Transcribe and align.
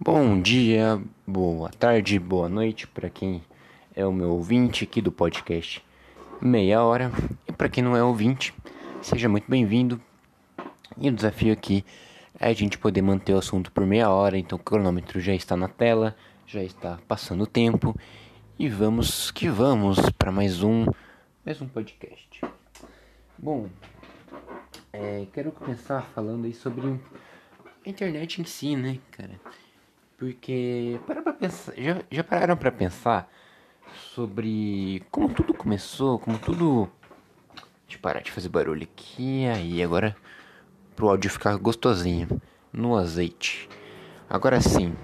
Bom 0.00 0.42
dia, 0.42 1.00
boa 1.24 1.70
tarde, 1.70 2.18
boa 2.18 2.48
noite 2.48 2.84
para 2.84 3.08
quem 3.08 3.40
é 3.94 4.04
o 4.04 4.12
meu 4.12 4.30
ouvinte 4.30 4.82
aqui 4.82 5.00
do 5.00 5.12
podcast 5.12 5.82
Meia 6.42 6.82
Hora 6.82 7.12
e 7.48 7.52
para 7.52 7.68
quem 7.68 7.82
não 7.82 7.96
é 7.96 8.02
ouvinte, 8.02 8.52
seja 9.00 9.28
muito 9.28 9.48
bem-vindo. 9.48 10.02
E 10.98 11.08
o 11.08 11.12
desafio 11.12 11.52
aqui 11.52 11.84
é 12.40 12.48
a 12.48 12.52
gente 12.52 12.76
poder 12.76 13.02
manter 13.02 13.34
o 13.34 13.38
assunto 13.38 13.70
por 13.70 13.86
meia 13.86 14.10
hora, 14.10 14.36
então 14.36 14.58
o 14.58 14.62
cronômetro 14.62 15.20
já 15.20 15.32
está 15.32 15.56
na 15.56 15.68
tela, 15.68 16.16
já 16.44 16.62
está 16.62 16.98
passando 17.06 17.44
o 17.44 17.46
tempo 17.46 17.96
e 18.58 18.68
vamos 18.68 19.30
que 19.30 19.48
vamos 19.48 20.10
para 20.18 20.32
mais 20.32 20.60
um 20.60 20.86
mais 21.46 21.62
um 21.62 21.68
podcast. 21.68 22.40
Bom, 23.38 23.68
é, 24.92 25.24
quero 25.32 25.52
começar 25.52 26.02
falando 26.14 26.46
aí 26.46 26.52
sobre 26.52 27.00
a 27.86 27.88
internet 27.88 28.40
em 28.40 28.44
si, 28.44 28.74
né, 28.74 28.98
cara? 29.12 29.40
Porque 30.16 31.00
para 31.06 31.22
pra 31.22 31.32
pensar, 31.32 31.74
já, 31.76 32.02
já 32.10 32.24
pararam 32.24 32.56
para 32.56 32.70
pensar 32.70 33.30
sobre 34.14 35.02
como 35.10 35.28
tudo 35.28 35.52
começou, 35.52 36.18
como 36.18 36.38
tudo. 36.38 36.88
Deixa 37.86 37.98
eu 37.98 38.00
parar 38.00 38.20
de 38.20 38.30
fazer 38.30 38.48
barulho 38.48 38.84
aqui, 38.84 39.46
aí 39.46 39.82
agora 39.82 40.16
pro 40.96 41.08
áudio 41.08 41.30
ficar 41.30 41.56
gostosinho 41.56 42.40
no 42.72 42.96
azeite. 42.96 43.68
Agora 44.28 44.60
sim, 44.60 44.94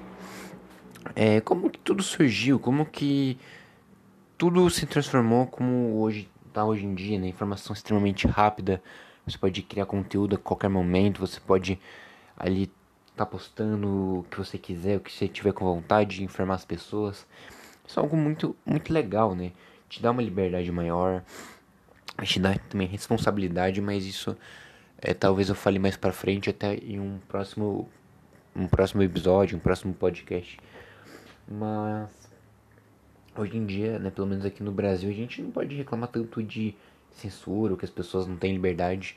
é, 1.15 1.41
como 1.41 1.69
que 1.69 1.79
tudo 1.79 2.03
surgiu, 2.03 2.59
como 2.59 2.87
que 2.87 3.39
tudo 4.39 4.69
se 4.71 4.87
transformou 4.87 5.47
como 5.47 6.01
hoje 6.01 6.29
tá 6.53 6.65
hoje 6.65 6.85
em 6.85 6.95
dia, 6.95 7.19
né? 7.19 7.29
Informação 7.29 7.75
extremamente 7.75 8.27
rápida, 8.27 8.83
você 9.27 9.37
pode 9.37 9.63
criar 9.63 9.87
conteúdo 9.87 10.37
a 10.37 10.39
qualquer 10.39 10.69
momento, 10.69 11.21
você 11.21 11.39
pode 11.41 11.79
ali 12.37 12.71
tá 13.17 13.27
postando 13.27 14.21
o 14.21 14.27
que 14.31 14.39
você 14.39 14.59
quiser, 14.59 14.97
o 14.97 15.01
que 15.01 15.13
você 15.13 15.29
tiver 15.29 15.53
com 15.53 15.65
vontade 15.65 16.17
de 16.17 16.25
informar 16.25 16.55
as 16.55 16.65
pessoas. 16.65 17.27
Isso 17.87 17.99
é 17.99 18.03
algo 18.03 18.17
muito, 18.17 18.57
muito 18.65 18.93
legal, 18.93 19.35
né? 19.35 19.53
Te 19.89 20.01
dá 20.03 20.11
uma 20.11 20.23
liberdade 20.23 20.71
maior, 20.71 21.23
te 22.23 22.39
dá 22.39 22.55
também 22.69 22.87
responsabilidade, 22.87 23.81
mas 23.81 24.07
isso 24.07 24.37
é, 24.99 25.13
talvez 25.15 25.49
eu 25.49 25.55
fale 25.55 25.79
mais 25.79 25.97
para 25.97 26.13
frente 26.13 26.51
até 26.51 26.75
em 26.75 27.01
um 27.01 27.19
próximo 27.29 27.89
um 28.55 28.67
próximo 28.67 29.03
episódio, 29.03 29.57
um 29.57 29.61
próximo 29.61 29.95
podcast. 29.95 30.59
Mas 31.49 32.11
hoje 33.37 33.57
em 33.57 33.65
dia, 33.65 33.99
né, 33.99 34.11
pelo 34.11 34.27
menos 34.27 34.45
aqui 34.45 34.63
no 34.63 34.73
Brasil, 34.73 35.09
a 35.11 35.13
gente 35.15 35.41
não 35.41 35.51
pode 35.51 35.75
reclamar 35.75 36.09
tanto 36.09 36.43
de 36.43 36.75
censura, 37.11 37.73
ou 37.73 37.79
que 37.79 37.85
as 37.85 37.91
pessoas 37.91 38.27
não 38.27 38.37
têm 38.37 38.53
liberdade, 38.53 39.17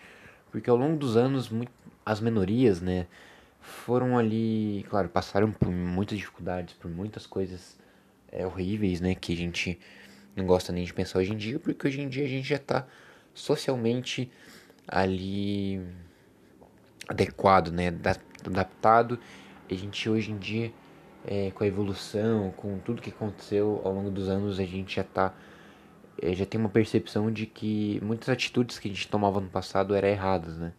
porque 0.52 0.70
ao 0.70 0.78
longo 0.78 0.98
dos 0.98 1.18
anos 1.18 1.50
muito, 1.50 1.72
as 2.06 2.20
minorias, 2.20 2.82
né, 2.82 3.08
foram 3.64 4.18
ali, 4.18 4.86
claro, 4.90 5.10
passaram 5.10 5.52
por 5.52 5.70
muitas 5.70 6.18
dificuldades, 6.18 6.76
por 6.76 6.92
muitas 6.92 7.26
coisas 7.26 7.78
é, 8.32 8.46
horríveis, 8.46 9.00
né, 9.00 9.16
que 9.16 9.34
a 9.34 9.38
gente 9.38 9.80
não 10.36 10.46
gosta 10.46 10.72
nem 10.72 10.84
de 10.84 10.94
pensar 10.94 11.20
hoje 11.20 11.34
em 11.34 11.38
dia, 11.38 11.58
porque 11.60 11.88
hoje 11.88 12.02
em 12.02 12.10
dia 12.10 12.26
a 12.26 12.28
gente 12.28 12.48
já 12.48 12.58
está 12.58 12.86
socialmente 13.34 14.30
ali 14.88 15.82
adequado, 17.08 17.72
né, 17.72 17.88
adaptado. 18.46 19.18
A 19.70 19.74
gente 19.74 20.10
hoje 20.10 20.32
em 20.32 20.38
dia, 20.38 20.72
é, 21.26 21.52
com 21.52 21.64
a 21.64 21.68
evolução, 21.68 22.52
com 22.52 22.78
tudo 22.80 23.02
que 23.02 23.10
aconteceu 23.10 23.82
ao 23.84 23.94
longo 23.94 24.12
dos 24.12 24.28
anos, 24.28 24.60
a 24.60 24.66
gente 24.66 24.98
já 24.98 25.02
está 25.04 25.34
é, 26.22 26.34
já 26.34 26.46
tem 26.46 26.60
uma 26.60 26.70
percepção 26.70 27.32
de 27.32 27.46
que 27.46 28.00
muitas 28.04 28.30
atitudes 28.30 28.78
que 28.78 28.88
a 28.88 28.92
gente 28.92 29.08
tomava 29.08 29.40
no 29.40 29.50
passado 29.50 29.96
eram 29.96 30.08
erradas, 30.08 30.58
né? 30.58 30.74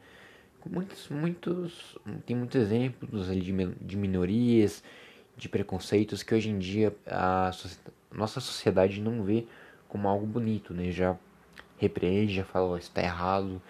Muitos, 0.66 1.08
muitos, 1.10 1.98
tem 2.24 2.34
muitos 2.34 2.58
exemplos 2.60 3.26
de 3.28 3.96
minorias, 3.96 4.82
de 5.36 5.46
preconceitos 5.46 6.22
que 6.22 6.34
hoje 6.34 6.48
em 6.48 6.58
dia 6.58 6.94
a 7.06 7.50
nossa 8.10 8.40
sociedade 8.40 9.00
não 9.00 9.22
vê 9.22 9.46
como 9.88 10.08
algo 10.08 10.24
bonito, 10.24 10.72
né? 10.72 10.90
Já 10.90 11.18
repreende, 11.76 12.34
já 12.34 12.44
fala, 12.44 12.72
oh, 12.72 12.78
isso 12.78 12.88
está 12.88 13.02
errado, 13.02 13.60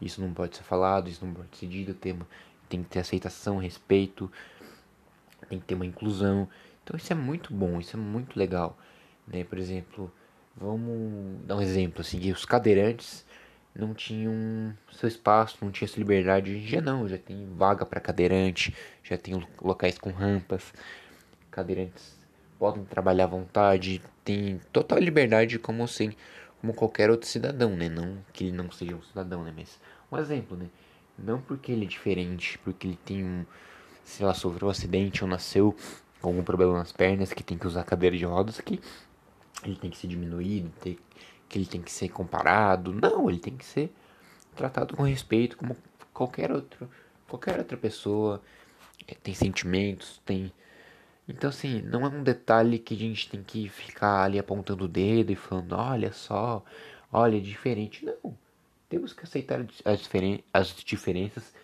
isso 0.00 0.22
não 0.22 0.32
pode 0.32 0.56
ser 0.56 0.62
falado, 0.62 1.10
isso 1.10 1.24
não 1.24 1.34
pode 1.34 1.54
ser 1.56 1.66
dito, 1.66 1.92
tem, 1.92 2.18
tem 2.68 2.82
que 2.82 2.88
ter 2.88 3.00
aceitação, 3.00 3.58
respeito, 3.58 4.32
tem 5.50 5.60
que 5.60 5.66
ter 5.66 5.74
uma 5.74 5.86
inclusão. 5.86 6.48
Então 6.82 6.96
isso 6.96 7.12
é 7.12 7.16
muito 7.16 7.52
bom, 7.52 7.78
isso 7.78 7.94
é 7.94 8.00
muito 8.00 8.38
legal, 8.38 8.78
né? 9.26 9.44
Por 9.44 9.58
exemplo, 9.58 10.10
vamos 10.56 11.44
dar 11.44 11.56
um 11.56 11.60
exemplo 11.60 12.00
assim, 12.00 12.32
os 12.32 12.46
cadeirantes 12.46 13.26
não 13.78 13.94
tinham 13.94 14.74
seu 14.92 15.08
espaço, 15.08 15.58
não 15.62 15.70
tinha 15.70 15.86
sua 15.86 16.00
liberdade. 16.00 16.50
Hoje 16.50 16.60
em 16.60 16.66
dia 16.66 16.80
não, 16.80 17.08
já 17.08 17.16
tem 17.16 17.48
vaga 17.54 17.86
para 17.86 18.00
cadeirante, 18.00 18.74
já 19.04 19.16
tem 19.16 19.40
locais 19.62 19.96
com 19.96 20.10
rampas, 20.10 20.72
cadeirantes 21.50 22.18
podem 22.58 22.84
trabalhar 22.84 23.24
à 23.24 23.28
vontade, 23.28 24.02
tem 24.24 24.60
total 24.72 24.98
liberdade 24.98 25.58
como 25.58 25.84
assim, 25.84 26.12
como 26.60 26.74
qualquer 26.74 27.08
outro 27.08 27.28
cidadão, 27.28 27.76
né? 27.76 27.88
Não 27.88 28.18
que 28.32 28.44
ele 28.44 28.52
não 28.52 28.70
seja 28.70 28.96
um 28.96 29.02
cidadão, 29.02 29.44
né? 29.44 29.54
Mas 29.56 29.78
um 30.10 30.18
exemplo, 30.18 30.56
né? 30.56 30.66
Não 31.16 31.40
porque 31.40 31.70
ele 31.70 31.84
é 31.84 31.88
diferente, 31.88 32.58
porque 32.58 32.88
ele 32.88 32.98
tem 33.04 33.24
um, 33.24 33.46
sei 34.04 34.26
lá, 34.26 34.34
sofreu 34.34 34.68
um 34.68 34.70
acidente 34.70 35.22
ou 35.22 35.30
nasceu 35.30 35.74
com 36.20 36.30
algum 36.30 36.42
problema 36.42 36.74
nas 36.74 36.90
pernas 36.90 37.32
que 37.32 37.44
tem 37.44 37.56
que 37.56 37.66
usar 37.66 37.84
cadeira 37.84 38.16
de 38.16 38.24
rodas 38.24 38.60
que 38.60 38.80
ele 39.64 39.76
tem 39.76 39.90
que 39.90 39.98
ser 39.98 40.06
diminuído, 40.06 40.70
tem, 40.80 40.94
que 40.94 41.07
ele 41.56 41.66
tem 41.66 41.80
que 41.80 41.92
ser 41.92 42.08
comparado. 42.08 42.92
Não, 42.92 43.30
ele 43.30 43.38
tem 43.38 43.56
que 43.56 43.64
ser 43.64 43.92
tratado 44.56 44.96
com 44.96 45.04
respeito 45.04 45.56
como 45.56 45.76
qualquer 46.12 46.50
outro, 46.52 46.90
qualquer 47.28 47.58
outra 47.58 47.76
pessoa. 47.76 48.42
É, 49.06 49.14
tem 49.14 49.32
sentimentos, 49.34 50.20
tem. 50.26 50.52
Então, 51.28 51.50
assim, 51.50 51.80
não 51.82 52.04
é 52.04 52.08
um 52.08 52.22
detalhe 52.22 52.78
que 52.78 52.94
a 52.94 52.98
gente 52.98 53.30
tem 53.30 53.42
que 53.42 53.68
ficar 53.68 54.24
ali 54.24 54.38
apontando 54.38 54.84
o 54.84 54.88
dedo 54.88 55.30
e 55.30 55.36
falando: 55.36 55.72
olha 55.72 56.12
só, 56.12 56.64
olha, 57.12 57.36
é 57.36 57.40
diferente. 57.40 58.04
Não. 58.04 58.36
Temos 58.88 59.12
que 59.12 59.22
aceitar 59.24 59.64
as, 59.84 60.00
diferen 60.00 60.42
as 60.52 60.74
diferenças. 60.74 61.54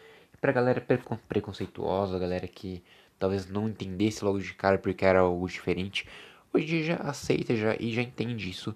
Pra 0.41 0.53
galera 0.53 0.87
preconceituosa, 1.29 2.19
galera 2.19 2.47
que 2.47 2.83
talvez 3.19 3.49
não 3.49 3.69
entendesse 3.69 4.25
logo 4.25 4.39
de 4.39 4.53
cara 4.53 4.79
porque 4.79 5.05
era 5.05 5.21
algo 5.21 5.49
diferente, 5.49 6.07
hoje 6.53 6.85
já 6.85 6.97
aceita 6.97 7.57
já, 7.57 7.75
e 7.81 7.93
já 7.93 8.03
entende 8.03 8.51
isso 8.51 8.75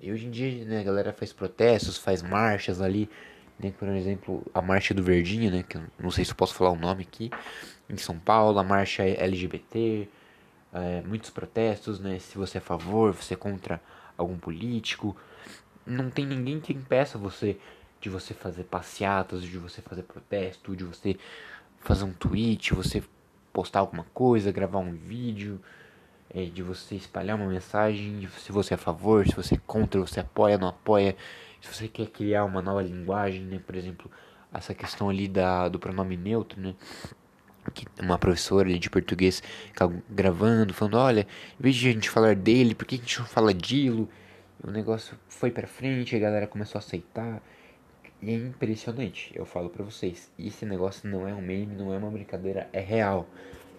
e 0.00 0.12
hoje 0.12 0.26
em 0.26 0.30
dia, 0.30 0.64
né, 0.64 0.80
a 0.80 0.82
galera 0.82 1.12
faz 1.12 1.32
protestos, 1.32 1.98
faz 1.98 2.22
marchas 2.22 2.80
ali, 2.80 3.08
né, 3.58 3.72
por 3.78 3.88
exemplo, 3.88 4.46
a 4.54 4.62
marcha 4.62 4.94
do 4.94 5.02
Verdinho, 5.02 5.50
né, 5.50 5.62
que 5.62 5.78
não 5.98 6.10
sei 6.10 6.24
se 6.24 6.30
eu 6.30 6.36
posso 6.36 6.54
falar 6.54 6.70
o 6.70 6.76
nome 6.76 7.02
aqui, 7.02 7.30
em 7.88 7.96
São 7.96 8.18
Paulo, 8.18 8.58
a 8.58 8.64
marcha 8.64 9.02
LGBT, 9.02 10.08
é, 10.72 11.02
muitos 11.02 11.30
protestos, 11.30 11.98
né, 11.98 12.18
se 12.18 12.38
você 12.38 12.58
é 12.58 12.60
a 12.60 12.62
favor, 12.62 13.12
você 13.12 13.34
é 13.34 13.36
contra 13.36 13.80
algum 14.16 14.38
político, 14.38 15.16
não 15.84 16.10
tem 16.10 16.26
ninguém 16.26 16.60
que 16.60 16.72
impeça 16.72 17.18
você 17.18 17.58
de 18.00 18.08
você 18.08 18.32
fazer 18.32 18.64
passeatas, 18.64 19.42
de 19.42 19.58
você 19.58 19.82
fazer 19.82 20.02
protesto, 20.04 20.74
de 20.74 20.84
você 20.84 21.16
fazer 21.80 22.04
um 22.04 22.12
tweet, 22.12 22.72
você 22.72 23.02
postar 23.52 23.80
alguma 23.80 24.04
coisa, 24.14 24.52
gravar 24.52 24.78
um 24.78 24.92
vídeo, 24.92 25.60
é, 26.32 26.44
de 26.44 26.62
você 26.62 26.94
espalhar 26.94 27.36
uma 27.36 27.48
mensagem, 27.48 28.28
se 28.38 28.52
você 28.52 28.74
é 28.74 28.76
a 28.76 28.78
favor, 28.78 29.26
se 29.26 29.34
você 29.34 29.56
é 29.56 29.60
contra, 29.66 30.00
você 30.00 30.20
apoia, 30.20 30.56
não 30.56 30.68
apoia, 30.68 31.16
se 31.60 31.74
você 31.74 31.88
quer 31.88 32.06
criar 32.06 32.44
uma 32.44 32.62
nova 32.62 32.82
linguagem, 32.82 33.42
né? 33.42 33.60
Por 33.64 33.74
exemplo, 33.74 34.10
essa 34.52 34.74
questão 34.74 35.08
ali 35.10 35.28
da, 35.28 35.68
do 35.68 35.78
pronome 35.78 36.16
neutro, 36.16 36.60
né? 36.60 36.74
Que 37.74 37.84
uma 38.00 38.18
professora 38.18 38.78
de 38.78 38.88
português 38.88 39.42
gravando, 40.08 40.72
falando, 40.72 40.96
olha, 40.96 41.26
em 41.58 41.62
vez 41.62 41.76
de 41.76 41.88
a 41.88 41.92
gente 41.92 42.08
falar 42.08 42.34
dele, 42.34 42.74
por 42.74 42.86
que 42.86 42.94
a 42.94 42.98
gente 42.98 43.18
não 43.18 43.26
fala 43.26 43.52
dilo? 43.52 44.08
O 44.62 44.70
negócio 44.70 45.16
foi 45.28 45.50
pra 45.50 45.66
frente, 45.66 46.16
a 46.16 46.18
galera 46.18 46.46
começou 46.46 46.78
a 46.78 46.80
aceitar. 46.80 47.42
E 48.22 48.30
é 48.30 48.34
impressionante, 48.34 49.32
eu 49.34 49.44
falo 49.44 49.70
pra 49.70 49.84
vocês. 49.84 50.30
Esse 50.38 50.66
negócio 50.66 51.08
não 51.08 51.26
é 51.26 51.34
um 51.34 51.40
meme, 51.40 51.74
não 51.74 51.92
é 51.92 51.98
uma 51.98 52.10
brincadeira, 52.10 52.68
é 52.72 52.80
real. 52.80 53.26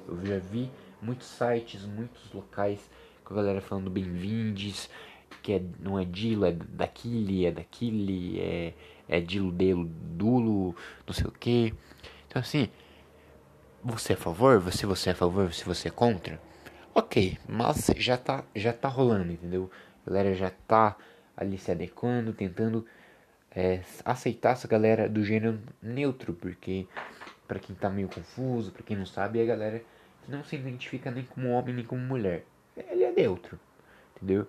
Eu 0.07 0.25
já 0.25 0.39
vi 0.39 0.71
muitos 1.01 1.27
sites, 1.27 1.83
muitos 1.83 2.31
locais 2.31 2.79
com 3.23 3.33
a 3.33 3.37
galera 3.37 3.61
falando 3.61 3.89
bem-vindes, 3.89 4.89
que 5.41 5.53
é, 5.53 5.61
não 5.79 5.97
é 5.97 6.05
Dilo, 6.05 6.45
é 6.45 6.51
daquele, 6.51 7.45
é 7.45 7.51
daquele, 7.51 8.39
é, 8.39 8.73
é 9.09 9.19
Dilo, 9.19 9.51
Delo, 9.51 9.85
Dulo, 9.85 10.75
não 11.07 11.13
sei 11.13 11.25
o 11.25 11.31
que. 11.31 11.73
Então 12.27 12.39
assim, 12.39 12.69
você 13.83 14.13
é 14.13 14.15
a 14.15 14.19
favor? 14.19 14.59
Você, 14.59 14.85
você 14.85 15.09
é 15.09 15.13
a 15.13 15.15
favor? 15.15 15.51
Se 15.53 15.65
você 15.65 15.87
é 15.87 15.91
contra? 15.91 16.39
Ok, 16.93 17.37
mas 17.47 17.89
já 17.97 18.17
tá, 18.17 18.43
já 18.55 18.73
tá 18.73 18.87
rolando, 18.87 19.31
entendeu? 19.31 19.71
A 20.05 20.09
galera 20.09 20.35
já 20.35 20.49
tá 20.49 20.95
ali 21.35 21.57
se 21.57 21.71
adequando, 21.71 22.33
tentando 22.33 22.85
é, 23.49 23.81
aceitar 24.05 24.51
essa 24.51 24.67
galera 24.67 25.09
do 25.09 25.23
gênero 25.23 25.59
neutro, 25.81 26.33
porque 26.33 26.85
para 27.47 27.59
quem 27.59 27.75
tá 27.75 27.89
meio 27.89 28.07
confuso, 28.07 28.71
para 28.71 28.83
quem 28.83 28.95
não 28.95 29.05
sabe, 29.05 29.41
a 29.41 29.45
galera 29.45 29.81
não 30.27 30.43
se 30.43 30.55
identifica 30.55 31.11
nem 31.11 31.23
como 31.23 31.49
homem 31.49 31.75
nem 31.75 31.85
como 31.85 32.01
mulher. 32.01 32.45
Ele 32.75 33.03
é 33.03 33.11
neutro, 33.11 33.59
entendeu? 34.15 34.47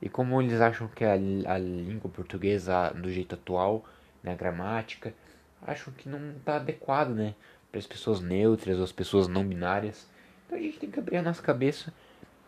E 0.00 0.08
como 0.08 0.40
eles 0.40 0.60
acham 0.60 0.88
que 0.88 1.04
a, 1.04 1.12
a 1.12 1.58
língua 1.58 2.10
portuguesa, 2.10 2.90
do 2.90 3.10
jeito 3.10 3.34
atual, 3.34 3.84
na 4.22 4.32
né, 4.32 4.36
gramática, 4.36 5.14
acham 5.62 5.92
que 5.92 6.08
não 6.08 6.32
está 6.36 6.56
adequado, 6.56 7.10
né? 7.10 7.34
Para 7.70 7.78
as 7.78 7.86
pessoas 7.86 8.20
neutras 8.20 8.78
ou 8.78 8.84
as 8.84 8.92
pessoas 8.92 9.26
não 9.26 9.46
binárias. 9.46 10.08
Então 10.46 10.58
a 10.58 10.60
gente 10.60 10.78
tem 10.78 10.90
que 10.90 10.98
abrir 10.98 11.16
a 11.16 11.22
nossa 11.22 11.42
cabeça 11.42 11.92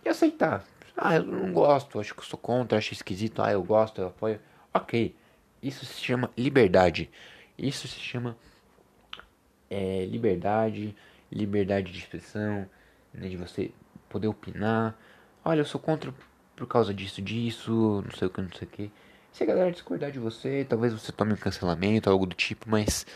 e 0.04 0.08
aceitar. 0.08 0.64
Ah, 0.96 1.16
eu 1.16 1.24
não 1.24 1.52
gosto, 1.52 2.00
acho 2.00 2.14
que 2.14 2.20
eu 2.20 2.24
sou 2.24 2.38
contra, 2.38 2.78
acho 2.78 2.92
esquisito. 2.92 3.42
Ah, 3.42 3.52
eu 3.52 3.62
gosto, 3.62 4.00
eu 4.00 4.08
apoio. 4.08 4.40
Ok, 4.72 5.14
isso 5.62 5.84
se 5.84 6.00
chama 6.00 6.30
liberdade. 6.36 7.10
Isso 7.58 7.88
se 7.88 7.98
chama 7.98 8.36
é, 9.70 10.04
liberdade, 10.04 10.96
liberdade 11.36 11.92
de 11.92 11.98
expressão, 11.98 12.68
né, 13.12 13.28
de 13.28 13.36
você 13.36 13.70
poder 14.08 14.28
opinar. 14.28 14.96
Olha, 15.44 15.60
eu 15.60 15.64
sou 15.64 15.80
contra 15.80 16.12
por 16.56 16.66
causa 16.66 16.92
disso, 16.94 17.20
disso, 17.20 18.02
não 18.04 18.10
sei 18.16 18.28
o 18.28 18.30
que, 18.30 18.40
não 18.40 18.52
sei 18.52 18.66
o 18.66 18.70
que. 18.70 18.92
Se 19.30 19.42
a 19.42 19.46
galera 19.46 19.70
discordar 19.70 20.10
de 20.10 20.18
você, 20.18 20.64
talvez 20.66 20.92
você 20.92 21.12
tome 21.12 21.34
um 21.34 21.36
cancelamento, 21.36 22.08
algo 22.08 22.24
do 22.24 22.34
tipo, 22.34 22.68
mas 22.68 23.06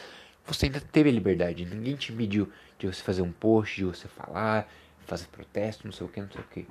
você 0.44 0.67
ainda 0.67 0.81
teve 0.81 1.11
liberdade. 1.11 1.64
Ninguém 1.64 1.96
te 1.96 2.12
impediu 2.12 2.52
de 2.78 2.87
você 2.87 3.02
fazer 3.02 3.22
um 3.22 3.32
post, 3.32 3.76
de 3.76 3.84
você 3.84 4.06
falar, 4.06 4.69
fazer 5.06 5.26
protesto, 5.28 5.87
não 5.87 5.93
sei 5.93 6.06
o 6.06 6.11
que, 6.11 6.20
não 6.20 6.31
sei 6.31 6.40
o 6.40 6.44
que. 6.44 6.67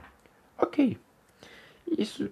Ok. 0.57 0.97
Isso, 1.97 2.29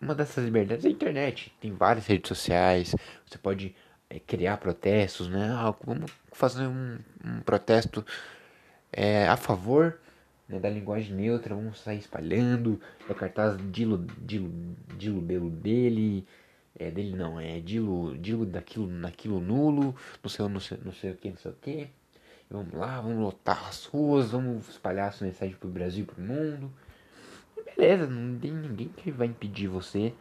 uma 0.00 0.14
dessas 0.14 0.44
liberdades 0.44 0.86
é 0.86 0.88
a 0.88 0.90
internet. 0.90 1.54
Tem 1.60 1.72
várias 1.72 2.06
redes 2.06 2.28
sociais, 2.28 2.94
você 3.26 3.36
pode 3.36 3.74
é, 4.08 4.18
criar 4.18 4.56
protestos, 4.56 5.28
né? 5.28 5.50
Ah, 5.50 5.74
vamos 5.84 6.10
fazer 6.32 6.66
um, 6.66 6.98
um 7.24 7.40
protesto 7.40 8.04
é, 8.96 9.28
a 9.28 9.36
favor 9.36 9.98
né, 10.48 10.58
da 10.58 10.70
linguagem 10.70 11.14
neutra, 11.14 11.54
vamos 11.54 11.80
sair 11.80 11.98
espalhando, 11.98 12.80
o 13.08 13.14
cartaz 13.14 13.56
Dilo, 13.70 14.06
Dilo, 14.18 14.52
Dilo 14.96 15.20
Belo 15.20 15.50
dele, 15.50 16.26
é 16.78 16.90
dele 16.90 17.16
não, 17.16 17.40
é 17.40 17.60
Dilo, 17.60 18.16
Dilo 18.18 18.46
daquilo, 18.46 18.86
naquilo 18.86 19.40
nulo, 19.40 19.94
não 20.22 20.30
sei, 20.30 20.48
não 20.48 20.60
sei, 20.60 20.78
não 20.84 20.92
sei 20.92 21.10
o 21.12 21.16
que, 21.16 21.30
não 21.30 21.36
sei 21.36 21.50
o 21.50 21.54
que. 21.54 21.90
Vamos 22.50 22.74
lá, 22.74 23.00
vamos 23.00 23.18
lotar 23.18 23.68
as 23.68 23.86
ruas, 23.86 24.30
vamos 24.30 24.68
espalhar 24.68 25.08
essa 25.08 25.24
mensagem 25.24 25.56
pro 25.56 25.68
Brasil, 25.68 26.04
pro 26.04 26.20
mundo. 26.20 26.70
E 27.56 27.62
beleza, 27.62 28.06
não 28.06 28.38
tem 28.38 28.52
ninguém 28.52 28.88
que 28.88 29.10
vai 29.10 29.26
impedir 29.26 29.66
você 29.66 30.12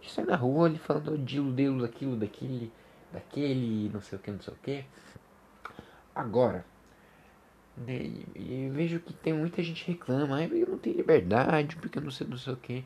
de 0.00 0.10
sair 0.10 0.26
na 0.26 0.36
rua 0.36 0.66
ali 0.66 0.78
falando 0.78 1.16
Dilo, 1.18 1.52
Dilo, 1.52 1.80
daquilo, 1.80 2.16
daquele, 2.16 2.70
daquele, 3.12 3.88
não 3.88 4.00
sei 4.02 4.18
o 4.18 4.22
que, 4.22 4.30
não 4.30 4.40
sei 4.40 4.52
o 4.52 4.56
que. 4.62 4.84
Agora, 6.14 6.64
né, 7.76 8.10
e, 8.34 8.70
vejo 8.72 9.00
que 9.00 9.12
tem 9.12 9.32
muita 9.32 9.62
gente 9.62 9.86
reclama, 9.86 10.36
ah, 10.36 10.44
eu 10.44 10.68
não 10.68 10.78
tenho 10.78 10.96
liberdade, 10.96 11.76
porque 11.76 11.98
eu 11.98 12.02
não 12.02 12.10
sei, 12.10 12.26
não 12.26 12.36
sei 12.36 12.52
o 12.52 12.56
que. 12.56 12.84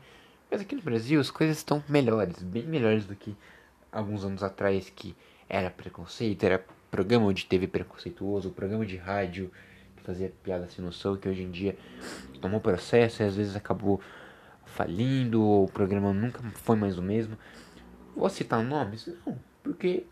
Mas 0.49 0.61
aqui 0.61 0.75
no 0.75 0.81
Brasil 0.81 1.19
as 1.19 1.29
coisas 1.29 1.57
estão 1.57 1.83
melhores, 1.87 2.41
bem 2.41 2.63
melhores 2.63 3.05
do 3.05 3.15
que 3.15 3.35
alguns 3.91 4.23
anos 4.23 4.43
atrás 4.43 4.89
que 4.89 5.15
era 5.47 5.69
preconceito, 5.69 6.43
era 6.43 6.63
programa 6.89 7.33
de 7.33 7.45
TV 7.45 7.67
preconceituoso, 7.67 8.49
programa 8.49 8.85
de 8.85 8.97
rádio 8.97 9.51
que 9.95 10.03
fazia 10.03 10.33
piada 10.43 10.67
sem 10.69 10.83
noção, 10.83 11.17
que 11.17 11.29
hoje 11.29 11.43
em 11.43 11.51
dia 11.51 11.77
tomou 12.41 12.59
processo 12.59 13.21
e 13.21 13.25
às 13.25 13.35
vezes 13.35 13.55
acabou 13.55 14.01
falindo, 14.65 15.41
ou 15.41 15.65
o 15.65 15.71
programa 15.71 16.13
nunca 16.13 16.41
foi 16.55 16.75
mais 16.75 16.97
o 16.97 17.01
mesmo. 17.01 17.37
Vou 18.15 18.29
citar 18.29 18.63
nomes? 18.63 19.07
Não, 19.25 19.37
porque 19.63 20.05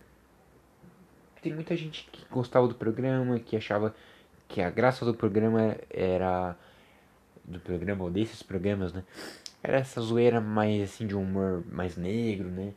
tem 1.41 1.53
muita 1.53 1.75
gente 1.75 2.07
que 2.12 2.25
gostava 2.30 2.68
do 2.68 2.75
programa, 2.75 3.39
que 3.39 3.56
achava 3.56 3.95
que 4.47 4.61
a 4.61 4.69
graça 4.69 5.05
do 5.05 5.13
programa 5.13 5.75
era 5.89 6.55
do 7.44 7.59
programa 7.59 8.03
ou 8.03 8.11
desses 8.11 8.44
programas, 8.44 8.91
né? 8.94 9.03
Era 9.63 9.77
essa 9.77 10.01
zoeira 10.01 10.41
mais 10.41 10.81
assim 10.83 11.07
de 11.07 11.15
um 11.15 11.21
humor 11.21 11.63
mais 11.71 11.95
negro, 11.95 12.49
né? 12.49 12.73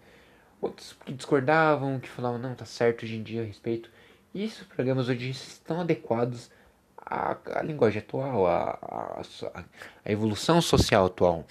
Outros 0.60 0.96
que 1.04 1.12
discordavam, 1.12 1.98
que 1.98 2.08
falavam, 2.08 2.38
não, 2.38 2.54
tá 2.54 2.64
certo, 2.64 3.04
hoje 3.04 3.16
em 3.16 3.22
dia 3.22 3.40
eu 3.40 3.46
respeito. 3.46 3.90
E 4.32 4.44
esses 4.44 4.62
programas 4.64 5.08
hoje 5.08 5.30
estão 5.30 5.80
adequados 5.80 6.50
à, 6.98 7.36
à 7.54 7.62
linguagem 7.62 8.00
atual, 8.00 8.46
à, 8.46 8.78
à, 8.82 9.64
à 10.04 10.12
evolução 10.12 10.60
social 10.60 11.06
atual. 11.06 11.44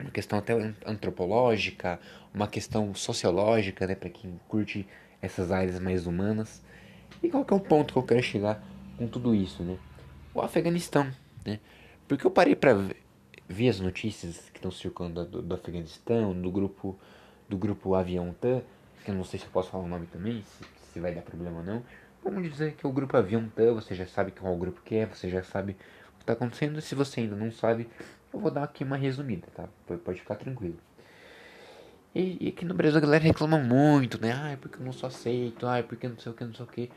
Uma 0.00 0.10
questão 0.10 0.38
até 0.38 0.52
antropológica, 0.84 2.00
uma 2.34 2.48
questão 2.48 2.94
sociológica, 2.94 3.86
né, 3.86 3.94
para 3.94 4.10
quem 4.10 4.38
curte 4.48 4.86
essas 5.22 5.52
áreas 5.52 5.78
mais 5.78 6.06
humanas. 6.06 6.62
E 7.22 7.30
qual 7.30 7.44
que 7.44 7.54
é 7.54 7.56
o 7.56 7.60
ponto 7.60 7.92
que 7.92 7.98
eu 7.98 8.02
quero 8.02 8.22
chegar 8.22 8.62
com 8.96 9.06
tudo 9.06 9.34
isso, 9.34 9.62
né? 9.62 9.78
O 10.34 10.40
Afeganistão, 10.40 11.10
né? 11.44 11.60
Porque 12.08 12.26
eu 12.26 12.30
parei 12.30 12.54
para 12.54 12.74
ver 13.48 13.68
as 13.68 13.80
notícias 13.80 14.50
que 14.50 14.58
estão 14.58 14.70
circulando 14.70 15.24
do, 15.24 15.42
do, 15.42 15.54
Afeganistão, 15.54 16.40
do 16.40 16.50
grupo 16.50 16.98
do 17.48 17.56
grupo 17.56 17.94
Avião 17.94 18.34
TAN, 18.40 18.62
que 19.04 19.10
eu 19.10 19.14
não 19.14 19.24
sei 19.24 19.38
se 19.38 19.46
eu 19.46 19.52
posso 19.52 19.70
falar 19.70 19.84
o 19.84 19.88
nome 19.88 20.06
também, 20.06 20.42
se, 20.42 20.64
se 20.92 21.00
vai 21.00 21.14
dar 21.14 21.22
problema 21.22 21.58
ou 21.58 21.64
não. 21.64 21.82
Vamos 22.24 22.42
dizer 22.42 22.74
que 22.74 22.84
é 22.84 22.88
o 22.88 22.92
grupo 22.92 23.16
Avião 23.16 23.48
TAN, 23.48 23.74
você 23.74 23.94
já 23.94 24.06
sabe 24.06 24.32
qual 24.32 24.52
o 24.52 24.58
grupo 24.58 24.80
que 24.84 24.96
é, 24.96 25.06
você 25.06 25.30
já 25.30 25.42
sabe 25.44 25.72
o 25.72 26.16
que 26.16 26.22
está 26.22 26.32
acontecendo. 26.32 26.80
Se 26.80 26.94
você 26.94 27.20
ainda 27.20 27.36
não 27.36 27.52
sabe, 27.52 27.88
eu 28.32 28.40
vou 28.40 28.50
dar 28.50 28.64
aqui 28.64 28.82
uma 28.82 28.96
resumida, 28.96 29.46
tá? 29.54 29.68
Pode 30.04 30.20
ficar 30.20 30.34
tranquilo. 30.34 30.78
E, 32.14 32.46
e 32.46 32.48
aqui 32.48 32.64
no 32.64 32.74
Brasil 32.74 32.96
a 32.96 33.00
galera 33.00 33.22
reclama 33.22 33.58
muito, 33.58 34.20
né? 34.20 34.32
Ai, 34.32 34.56
porque 34.56 34.78
eu 34.78 34.84
não 34.84 34.92
sou 34.92 35.06
aceito, 35.06 35.66
ai, 35.66 35.82
porque 35.82 36.08
não 36.08 36.18
sei 36.18 36.32
o 36.32 36.34
que, 36.34 36.44
não 36.44 36.54
sei 36.54 36.64
o 36.64 36.68
que. 36.68 36.90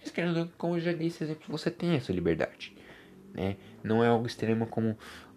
Mas 0.00 0.10
querendo, 0.10 0.50
como 0.56 0.76
eu 0.76 0.80
já 0.80 0.92
disse, 0.92 1.24
exemplo, 1.24 1.44
você 1.48 1.70
tem 1.70 1.94
essa 1.94 2.12
liberdade. 2.12 2.74
Né? 3.34 3.56
Não 3.82 4.02
é 4.02 4.08
algo 4.08 4.26
extremo 4.26 4.66
como 4.66 4.96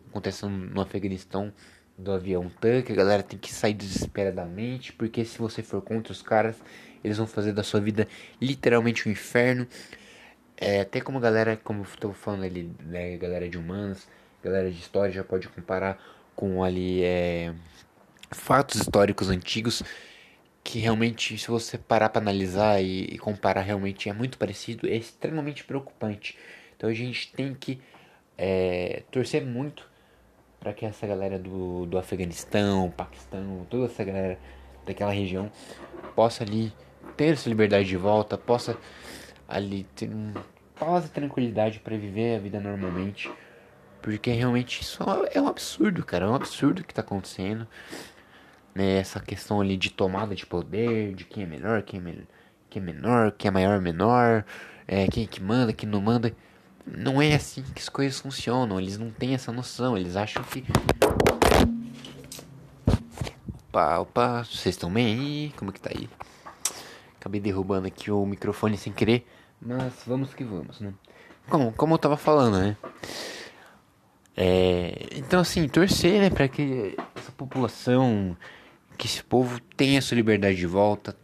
acontece 0.09 0.45
no 0.45 0.81
Afeganistão 0.81 1.53
do 1.97 2.11
avião 2.11 2.49
tanque, 2.59 2.91
a 2.91 2.95
galera 2.95 3.21
tem 3.21 3.37
que 3.37 3.53
sair 3.53 3.73
desesperadamente, 3.73 4.93
porque 4.93 5.23
se 5.23 5.37
você 5.37 5.61
for 5.61 5.81
contra 5.81 6.11
os 6.11 6.21
caras, 6.21 6.55
eles 7.03 7.17
vão 7.17 7.27
fazer 7.27 7.53
da 7.53 7.63
sua 7.63 7.79
vida 7.79 8.07
literalmente 8.41 9.07
um 9.07 9.11
inferno. 9.11 9.67
É, 10.57 10.81
até 10.81 11.01
como 11.01 11.17
a 11.17 11.21
galera, 11.21 11.57
como 11.57 11.81
eu 11.81 11.83
estou 11.83 12.13
falando 12.13 12.43
ali, 12.43 12.71
né, 12.79 13.17
galera 13.17 13.47
de 13.47 13.57
humanas, 13.57 14.07
galera 14.43 14.71
de 14.71 14.79
história 14.79 15.13
já 15.13 15.23
pode 15.23 15.47
comparar 15.49 16.01
com 16.35 16.63
ali 16.63 17.03
é, 17.03 17.53
fatos 18.31 18.81
históricos 18.81 19.29
antigos 19.29 19.83
que 20.63 20.79
realmente, 20.79 21.37
se 21.37 21.47
você 21.47 21.77
parar 21.77 22.09
para 22.09 22.21
analisar 22.21 22.81
e, 22.81 23.03
e, 23.05 23.17
comparar, 23.17 23.61
realmente 23.61 24.07
é 24.07 24.13
muito 24.13 24.37
parecido, 24.37 24.87
é 24.87 24.95
extremamente 24.95 25.63
preocupante. 25.63 26.37
Então 26.75 26.89
a 26.89 26.93
gente 26.93 27.31
tem 27.33 27.53
que 27.53 27.81
é, 28.37 29.03
torcer 29.11 29.45
muito 29.45 29.89
para 30.59 30.73
que 30.73 30.85
essa 30.85 31.05
galera 31.05 31.37
do, 31.37 31.85
do 31.85 31.97
Afeganistão, 31.97 32.89
Paquistão, 32.91 33.67
toda 33.69 33.85
essa 33.85 34.03
galera 34.03 34.39
daquela 34.85 35.11
região 35.11 35.51
possa 36.15 36.43
ali 36.43 36.71
ter 37.17 37.33
essa 37.33 37.49
liberdade 37.49 37.87
de 37.87 37.97
volta, 37.97 38.37
possa 38.37 38.77
ali 39.47 39.83
ter 39.95 40.09
um 40.09 40.33
tranquilidade 41.13 41.79
para 41.79 41.97
viver 41.97 42.37
a 42.37 42.39
vida 42.39 42.59
normalmente. 42.59 43.29
Porque 44.01 44.31
realmente 44.31 44.81
isso 44.81 45.01
é 45.31 45.41
um 45.41 45.47
absurdo, 45.47 46.03
cara. 46.05 46.25
É 46.25 46.27
um 46.27 46.35
absurdo 46.35 46.83
que 46.83 46.93
tá 46.93 47.01
acontecendo 47.01 47.67
né, 48.73 48.97
essa 48.97 49.19
questão 49.19 49.61
ali 49.61 49.77
de 49.77 49.91
tomada 49.91 50.33
de 50.35 50.45
poder, 50.45 51.13
de 51.13 51.23
quem 51.25 51.43
é 51.43 51.45
melhor, 51.45 51.81
quem 51.83 51.99
é, 51.99 52.03
me 52.03 52.27
quem 52.69 52.81
é 52.81 52.85
menor, 52.85 53.31
quem 53.31 53.49
é 53.49 53.51
maior, 53.51 53.79
menor, 53.79 54.45
é, 54.87 55.07
quem 55.07 55.23
é 55.23 55.27
que 55.27 55.41
manda, 55.41 55.73
quem 55.73 55.87
não 55.87 56.01
manda. 56.01 56.35
Não 56.85 57.21
é 57.21 57.35
assim 57.35 57.61
que 57.61 57.81
as 57.81 57.87
coisas 57.87 58.19
funcionam, 58.19 58.79
eles 58.79 58.97
não 58.97 59.09
têm 59.11 59.33
essa 59.33 59.51
noção, 59.51 59.97
eles 59.97 60.15
acham 60.15 60.43
que. 60.43 60.65
Opa, 63.69 63.99
opa, 63.99 64.43
vocês 64.43 64.75
estão 64.75 64.91
bem 64.91 65.05
aí? 65.05 65.53
Como 65.55 65.71
que 65.71 65.79
tá 65.79 65.91
aí? 65.95 66.09
Acabei 67.19 67.39
derrubando 67.39 67.87
aqui 67.87 68.11
o 68.11 68.25
microfone 68.25 68.77
sem 68.77 68.91
querer, 68.91 69.25
mas 69.61 69.93
vamos 70.05 70.33
que 70.33 70.43
vamos, 70.43 70.81
né? 70.81 70.93
Como, 71.49 71.71
como 71.73 71.93
eu 71.93 71.97
tava 71.97 72.17
falando, 72.17 72.59
né? 72.59 72.75
É, 74.35 75.07
então, 75.11 75.39
assim, 75.39 75.67
torcer, 75.67 76.19
né, 76.19 76.29
pra 76.29 76.47
que 76.47 76.97
essa 77.15 77.31
população 77.31 78.35
que 78.97 79.07
esse 79.07 79.23
povo 79.23 79.59
tenha 79.75 80.01
sua 80.01 80.15
liberdade 80.15 80.55
de 80.55 80.67
volta, 80.67 81.15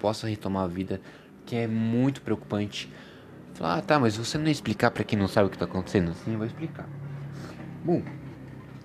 possa 0.00 0.28
retomar 0.28 0.64
a 0.64 0.68
vida, 0.68 1.00
que 1.46 1.56
é 1.56 1.66
muito 1.66 2.20
preocupante. 2.22 2.90
Falar, 3.54 3.78
ah, 3.78 3.82
tá, 3.82 3.98
mas 3.98 4.16
você 4.16 4.36
não 4.36 4.48
explicar 4.48 4.90
para 4.90 5.04
quem 5.04 5.18
não 5.18 5.28
sabe 5.28 5.48
o 5.48 5.50
que 5.50 5.58
tá 5.58 5.64
acontecendo? 5.64 6.12
Sim, 6.14 6.32
eu 6.32 6.38
vou 6.38 6.46
explicar. 6.46 6.88
Bom, 7.84 8.02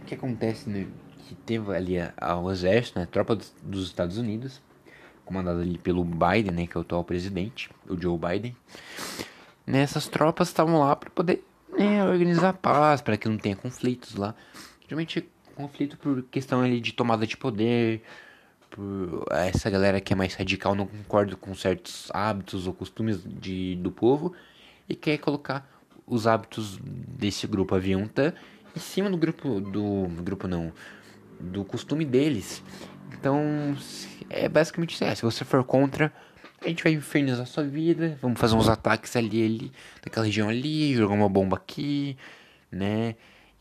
o 0.01 0.05
que 0.05 0.13
acontece, 0.13 0.69
né, 0.69 0.88
que 1.27 1.36
teve 1.36 1.75
ali 1.75 1.96
a, 2.00 2.38
o 2.38 2.51
exército, 2.51 3.00
né, 3.00 3.08
tropa 3.10 3.36
dos, 3.36 3.53
dos 3.63 3.88
Estados 3.88 4.17
Unidos, 4.17 4.62
comandada 5.25 5.62
ali 5.62 5.77
pelo 5.77 6.03
Biden, 6.03 6.51
né, 6.51 6.67
que 6.67 6.77
é 6.77 6.79
o 6.79 6.81
atual 6.81 7.03
presidente, 7.03 7.69
o 7.88 8.00
Joe 8.00 8.17
Biden. 8.17 8.55
Nessas 9.65 10.08
tropas 10.08 10.48
estavam 10.48 10.79
lá 10.79 10.96
para 10.96 11.10
poder 11.10 11.43
né, 11.77 12.03
organizar 12.03 12.50
a 12.50 12.53
paz, 12.53 13.01
para 13.01 13.17
que 13.17 13.29
não 13.29 13.38
tenha 13.38 13.55
conflitos 13.55 14.15
lá. 14.15 14.36
Geralmente 14.81 15.27
conflito 15.55 15.98
por 15.98 16.24
questão 16.24 16.62
ali 16.62 16.79
de 16.79 16.93
tomada 16.93 17.27
de 17.27 17.36
poder, 17.36 18.01
por 18.69 19.25
essa 19.31 19.69
galera 19.69 19.99
que 19.99 20.13
é 20.13 20.15
mais 20.15 20.33
radical 20.33 20.75
não 20.75 20.85
concorda 20.85 21.35
com 21.35 21.53
certos 21.55 22.09
hábitos 22.13 22.67
ou 22.67 22.73
costumes 22.73 23.21
de, 23.25 23.75
do 23.77 23.91
povo 23.91 24.33
e 24.88 24.95
quer 24.95 25.17
colocar 25.17 25.67
os 26.05 26.27
hábitos 26.27 26.79
desse 26.81 27.47
grupo 27.47 27.75
avianta 27.75 28.33
em 28.75 28.79
cima 28.79 29.09
do 29.09 29.17
grupo 29.17 29.59
do 29.59 30.07
grupo 30.21 30.47
não 30.47 30.71
do 31.39 31.63
costume 31.63 32.05
deles 32.05 32.63
então 33.13 33.75
é 34.29 34.47
basicamente 34.47 34.93
isso 34.93 35.03
é, 35.03 35.15
se 35.15 35.23
você 35.23 35.43
for 35.43 35.63
contra 35.63 36.13
a 36.61 36.67
gente 36.67 36.83
vai 36.83 36.93
infernizar 36.93 37.45
sua 37.45 37.63
vida 37.63 38.17
vamos 38.21 38.39
fazer 38.39 38.55
uns 38.55 38.67
ataques 38.67 39.15
ali 39.15 39.45
ali 39.45 39.71
daquela 40.03 40.25
região 40.25 40.49
ali 40.49 40.93
jogar 40.95 41.15
uma 41.15 41.29
bomba 41.29 41.57
aqui 41.57 42.17
né? 42.71 43.15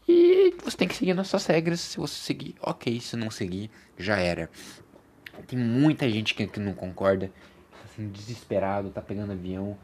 E 0.09 0.55
você 0.65 0.77
tem 0.77 0.89
que 0.89 0.97
seguir 0.97 1.15
nossas 1.15 1.45
regras. 1.47 1.81
Se 1.81 1.99
você 1.99 2.15
seguir, 2.15 2.55
ok. 2.61 3.01
Se 3.01 3.17
não 3.17 3.31
seguir, 3.31 3.71
já 3.99 4.17
era. 4.17 4.51
Tem 5.47 5.59
muita 5.59 6.09
gente 6.09 6.35
que, 6.35 6.47
que 6.47 6.61
não 6.61 6.75
concorda, 6.75 7.29
tá 7.29 7.79
assim, 7.85 8.09
desesperado, 8.09 8.91
tá 8.91 9.01
pegando 9.01 9.33
avião. 9.33 9.77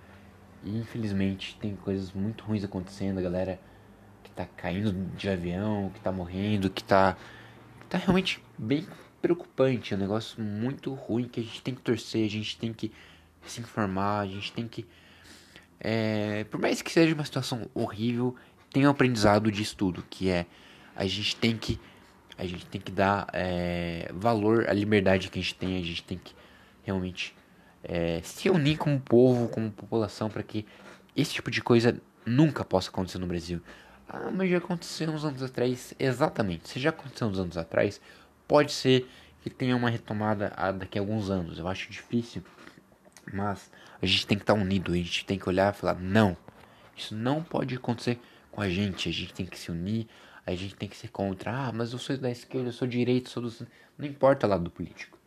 E 0.62 0.78
infelizmente 0.78 1.56
tem 1.60 1.76
coisas 1.76 2.12
muito 2.12 2.44
ruins 2.44 2.64
acontecendo, 2.64 3.18
a 3.18 3.22
galera 3.22 3.60
que 4.22 4.30
tá 4.30 4.46
caindo 4.56 4.92
de 5.14 5.28
avião, 5.28 5.90
que 5.92 6.00
tá 6.00 6.10
morrendo, 6.10 6.70
que 6.70 6.82
tá. 6.82 7.16
Que 7.80 7.86
tá 7.86 7.98
realmente 7.98 8.42
bem 8.56 8.86
preocupante. 9.20 9.94
É 9.94 9.96
um 9.96 10.00
negócio 10.00 10.42
muito 10.42 10.92
ruim 10.94 11.28
que 11.28 11.40
a 11.40 11.42
gente 11.42 11.62
tem 11.62 11.74
que 11.74 11.82
torcer, 11.82 12.24
a 12.24 12.30
gente 12.30 12.58
tem 12.58 12.72
que 12.72 12.92
se 13.46 13.60
informar, 13.60 14.20
a 14.20 14.26
gente 14.26 14.52
tem 14.52 14.66
que. 14.66 14.86
É, 15.78 16.44
por 16.44 16.58
mais 16.58 16.80
que 16.80 16.90
seja 16.90 17.14
uma 17.14 17.24
situação 17.24 17.68
horrível, 17.74 18.34
tem 18.72 18.86
um 18.86 18.90
aprendizado 18.90 19.52
disso 19.52 19.76
tudo, 19.76 20.04
que 20.08 20.30
é 20.30 20.46
a 20.96 21.06
gente 21.06 21.36
tem 21.36 21.56
que 21.56 21.78
a 22.36 22.44
gente 22.46 22.66
tem 22.66 22.80
que 22.80 22.90
dar 22.90 23.28
é, 23.32 24.10
valor 24.12 24.68
à 24.68 24.72
liberdade 24.72 25.28
que 25.30 25.38
a 25.38 25.42
gente 25.42 25.54
tem, 25.54 25.78
a 25.78 25.84
gente 25.84 26.02
tem 26.02 26.18
que 26.18 26.34
realmente 26.82 27.34
é, 27.82 28.20
se 28.22 28.48
unir 28.50 28.76
como 28.76 28.98
povo, 29.00 29.48
como 29.48 29.70
população, 29.70 30.28
para 30.28 30.42
que 30.42 30.66
esse 31.16 31.32
tipo 31.32 31.50
de 31.50 31.62
coisa 31.62 32.00
nunca 32.26 32.64
possa 32.64 32.90
acontecer 32.90 33.18
no 33.18 33.26
Brasil. 33.26 33.60
Ah, 34.08 34.30
mas 34.32 34.50
já 34.50 34.58
aconteceu 34.58 35.10
uns 35.10 35.24
anos 35.24 35.42
atrás, 35.42 35.94
exatamente. 35.98 36.68
Se 36.68 36.80
já 36.80 36.90
aconteceu 36.90 37.28
uns 37.28 37.38
anos 37.38 37.56
atrás, 37.56 38.00
pode 38.46 38.72
ser 38.72 39.08
que 39.42 39.50
tenha 39.50 39.76
uma 39.76 39.90
retomada 39.90 40.52
daqui 40.78 40.98
a 40.98 41.02
alguns 41.02 41.30
anos. 41.30 41.58
Eu 41.58 41.68
acho 41.68 41.90
difícil, 41.90 42.42
mas 43.32 43.70
a 44.00 44.06
gente 44.06 44.26
tem 44.26 44.36
que 44.36 44.42
estar 44.42 44.54
unido, 44.54 44.92
a 44.92 44.96
gente 44.96 45.24
tem 45.24 45.38
que 45.38 45.48
olhar 45.48 45.72
e 45.72 45.76
falar: 45.76 45.94
não, 45.94 46.36
isso 46.96 47.14
não 47.14 47.42
pode 47.42 47.74
acontecer 47.74 48.18
com 48.50 48.60
a 48.60 48.68
gente, 48.68 49.08
a 49.08 49.12
gente 49.12 49.34
tem 49.34 49.46
que 49.46 49.58
se 49.58 49.70
unir, 49.70 50.06
a 50.46 50.54
gente 50.54 50.74
tem 50.74 50.88
que 50.88 50.96
ser 50.96 51.08
contra. 51.08 51.68
Ah, 51.68 51.72
mas 51.72 51.92
eu 51.92 51.98
sou 51.98 52.16
da 52.16 52.30
esquerda, 52.30 52.68
eu 52.68 52.72
sou 52.72 52.86
direito, 52.86 53.30
sou 53.30 53.42
do. 53.42 53.52
Não 53.96 54.06
importa 54.06 54.46
lado 54.46 54.70
político. 54.70 55.18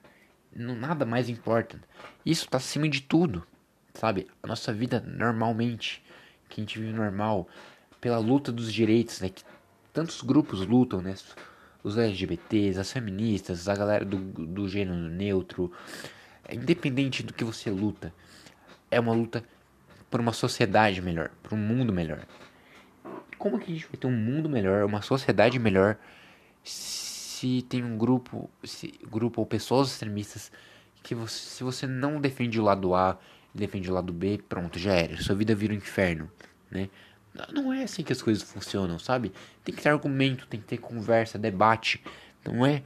Não, 0.56 0.76
nada 0.76 1.06
mais 1.06 1.30
importa. 1.30 1.80
Isso 2.26 2.46
está 2.46 2.58
acima 2.58 2.88
de 2.88 3.02
tudo, 3.02 3.46
sabe? 3.94 4.28
A 4.42 4.48
nossa 4.48 4.72
vida 4.72 5.04
normalmente, 5.06 6.04
que 6.50 6.62
a 6.62 6.64
gente 6.64 6.80
vive 6.80 6.94
normal, 6.94 7.48
pela 8.00 8.18
luta 8.18 8.52
dos 8.52 8.72
direitos, 8.72 9.22
né? 9.22 9.30
Que 9.30 9.44
tantos 9.92 10.22
grupos 10.22 10.66
lutam, 10.66 11.02
né? 11.02 11.16
Os 11.84 11.98
LGBTs, 11.98 12.80
as 12.80 12.92
feministas, 12.92 13.68
a 13.68 13.76
galera 13.76 14.06
do, 14.06 14.18
do 14.18 14.68
gênero 14.68 14.98
neutro. 14.98 15.72
Independente 16.52 17.24
do 17.24 17.34
que 17.34 17.44
você 17.44 17.70
luta, 17.70 18.14
é 18.90 19.00
uma 19.00 19.14
luta 19.14 19.44
por 20.10 20.20
uma 20.20 20.32
sociedade 20.32 21.02
melhor, 21.02 21.30
por 21.44 21.54
um 21.54 21.58
mundo 21.58 21.92
melhor 21.92 22.26
como 23.50 23.60
que 23.60 23.72
a 23.72 23.76
gente 23.76 23.88
vai 23.88 23.96
ter 23.96 24.08
um 24.08 24.12
mundo 24.12 24.50
melhor, 24.50 24.84
uma 24.84 25.02
sociedade 25.02 25.58
melhor, 25.58 25.98
se 26.64 27.62
tem 27.70 27.82
um 27.84 27.98
grupo, 27.98 28.50
se, 28.64 28.94
grupo 29.10 29.40
ou 29.40 29.48
pessoas 29.48 29.92
extremistas 29.92 30.52
que 31.02 31.16
você, 31.16 31.40
se 31.40 31.64
você 31.64 31.88
não 31.88 32.20
defende 32.20 32.60
o 32.60 32.64
lado 32.64 32.94
A, 32.94 33.18
defende 33.54 33.90
o 33.90 33.94
lado 33.94 34.12
B, 34.12 34.42
pronto, 34.50 34.78
já 34.78 34.94
era. 34.94 35.16
Sua 35.22 35.34
vida 35.34 35.56
vira 35.56 35.74
um 35.74 35.78
inferno, 35.78 36.30
né? 36.70 36.90
Não 37.54 37.72
é 37.72 37.84
assim 37.84 38.04
que 38.04 38.12
as 38.12 38.22
coisas 38.22 38.44
funcionam, 38.44 39.00
sabe? 39.00 39.32
Tem 39.64 39.74
que 39.74 39.82
ter 39.82 39.90
argumento, 39.90 40.48
tem 40.48 40.60
que 40.60 40.66
ter 40.66 40.78
conversa, 40.78 41.38
debate. 41.38 42.04
Não 42.44 42.66
é. 42.66 42.84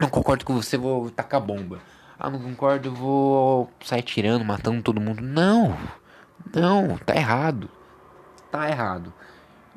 Não 0.00 0.08
concordo 0.08 0.44
com 0.44 0.54
você, 0.54 0.78
vou 0.78 1.10
tacar 1.10 1.40
bomba. 1.40 1.80
Ah, 2.18 2.30
não 2.30 2.40
concordo, 2.40 2.94
vou 2.94 3.70
sair 3.84 4.02
tirando, 4.02 4.44
matando 4.44 4.82
todo 4.82 5.00
mundo. 5.00 5.20
Não! 5.20 5.76
Não, 6.54 6.96
tá 6.98 7.14
errado. 7.14 7.68
Tá 8.50 8.70
errado. 8.70 9.12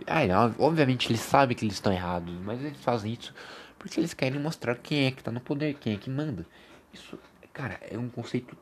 Ah, 0.08 0.54
obviamente 0.58 1.10
eles 1.10 1.22
sabem 1.22 1.56
que 1.56 1.66
eles 1.66 1.76
estão 1.76 1.92
errados, 1.92 2.34
mas 2.44 2.64
eles 2.64 2.82
fazem 2.82 3.14
isso 3.14 3.34
porque 3.80 4.00
eles 4.00 4.14
querem 4.14 4.40
mostrar 4.40 4.76
quem 4.76 5.06
é 5.06 5.12
que 5.12 5.24
tá 5.24 5.32
no 5.32 5.40
poder, 5.40 5.76
quem 5.76 5.94
é 5.94 5.98
que 5.98 6.10
manda. 6.10 6.46
Isso, 6.94 7.18
cara, 7.54 7.80
é 7.90 7.98
um 7.98 8.10
conceito 8.10 8.56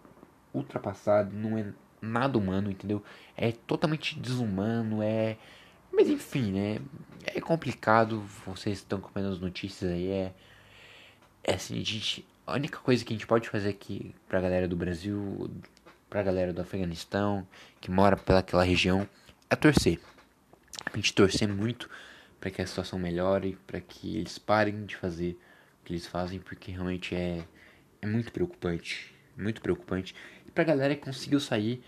ultrapassado, 0.53 1.35
não 1.35 1.57
é 1.57 1.73
nada 1.99 2.37
humano, 2.37 2.69
entendeu? 2.69 3.03
É 3.35 3.51
totalmente 3.51 4.17
desumano, 4.19 5.01
é. 5.01 5.37
Mas 5.91 6.07
enfim, 6.07 6.51
né? 6.51 6.79
É 7.25 7.41
complicado, 7.41 8.21
vocês 8.45 8.77
estão 8.77 8.99
acompanhando 8.99 9.33
as 9.33 9.39
notícias 9.39 9.91
aí, 9.91 10.07
é. 10.09 10.33
É 11.43 11.55
assim, 11.55 11.83
gente. 11.83 12.25
A 12.45 12.53
única 12.53 12.79
coisa 12.79 13.03
que 13.03 13.11
a 13.13 13.15
gente 13.15 13.27
pode 13.27 13.49
fazer 13.49 13.69
aqui 13.69 14.15
pra 14.29 14.39
galera 14.39 14.67
do 14.67 14.75
Brasil, 14.75 15.49
pra 16.09 16.23
galera 16.23 16.53
do 16.53 16.61
Afeganistão, 16.61 17.45
que 17.81 17.91
mora 17.91 18.15
pelaquela 18.15 18.63
região, 18.63 19.07
é 19.49 19.55
torcer 19.55 19.99
a 20.93 20.95
gente 20.95 21.13
torcer 21.13 21.47
muito 21.47 21.89
para 22.39 22.51
que 22.51 22.61
a 22.61 22.67
situação 22.67 22.99
melhore, 22.99 23.57
para 23.65 23.81
que 23.81 24.17
eles 24.17 24.37
parem 24.37 24.85
de 24.85 24.95
fazer 24.95 25.37
o 25.81 25.85
que 25.85 25.93
eles 25.93 26.05
fazem, 26.05 26.39
porque 26.39 26.71
realmente 26.71 27.15
é, 27.15 27.45
é 28.01 28.05
muito 28.05 28.31
preocupante, 28.31 29.13
muito 29.37 29.61
preocupante. 29.61 30.15
E 30.45 30.51
pra 30.51 30.63
galera 30.63 30.95
que 30.95 31.01
conseguiu 31.01 31.39
sair, 31.39 31.83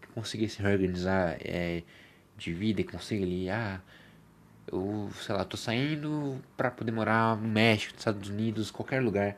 que 0.00 0.08
conseguiu 0.08 0.48
se 0.48 0.60
reorganizar 0.60 1.36
é, 1.40 1.82
de 2.36 2.52
vida, 2.52 2.80
e 2.80 2.84
conseguir 2.84 3.24
ali, 3.24 3.50
ah, 3.50 3.80
eu, 4.70 5.10
sei 5.20 5.34
lá, 5.34 5.44
tô 5.44 5.56
saindo 5.56 6.42
para 6.56 6.70
poder 6.70 6.92
morar 6.92 7.36
no 7.36 7.48
México, 7.48 7.92
nos 7.92 8.00
Estados 8.00 8.28
Unidos, 8.28 8.70
qualquer 8.70 9.02
lugar. 9.02 9.36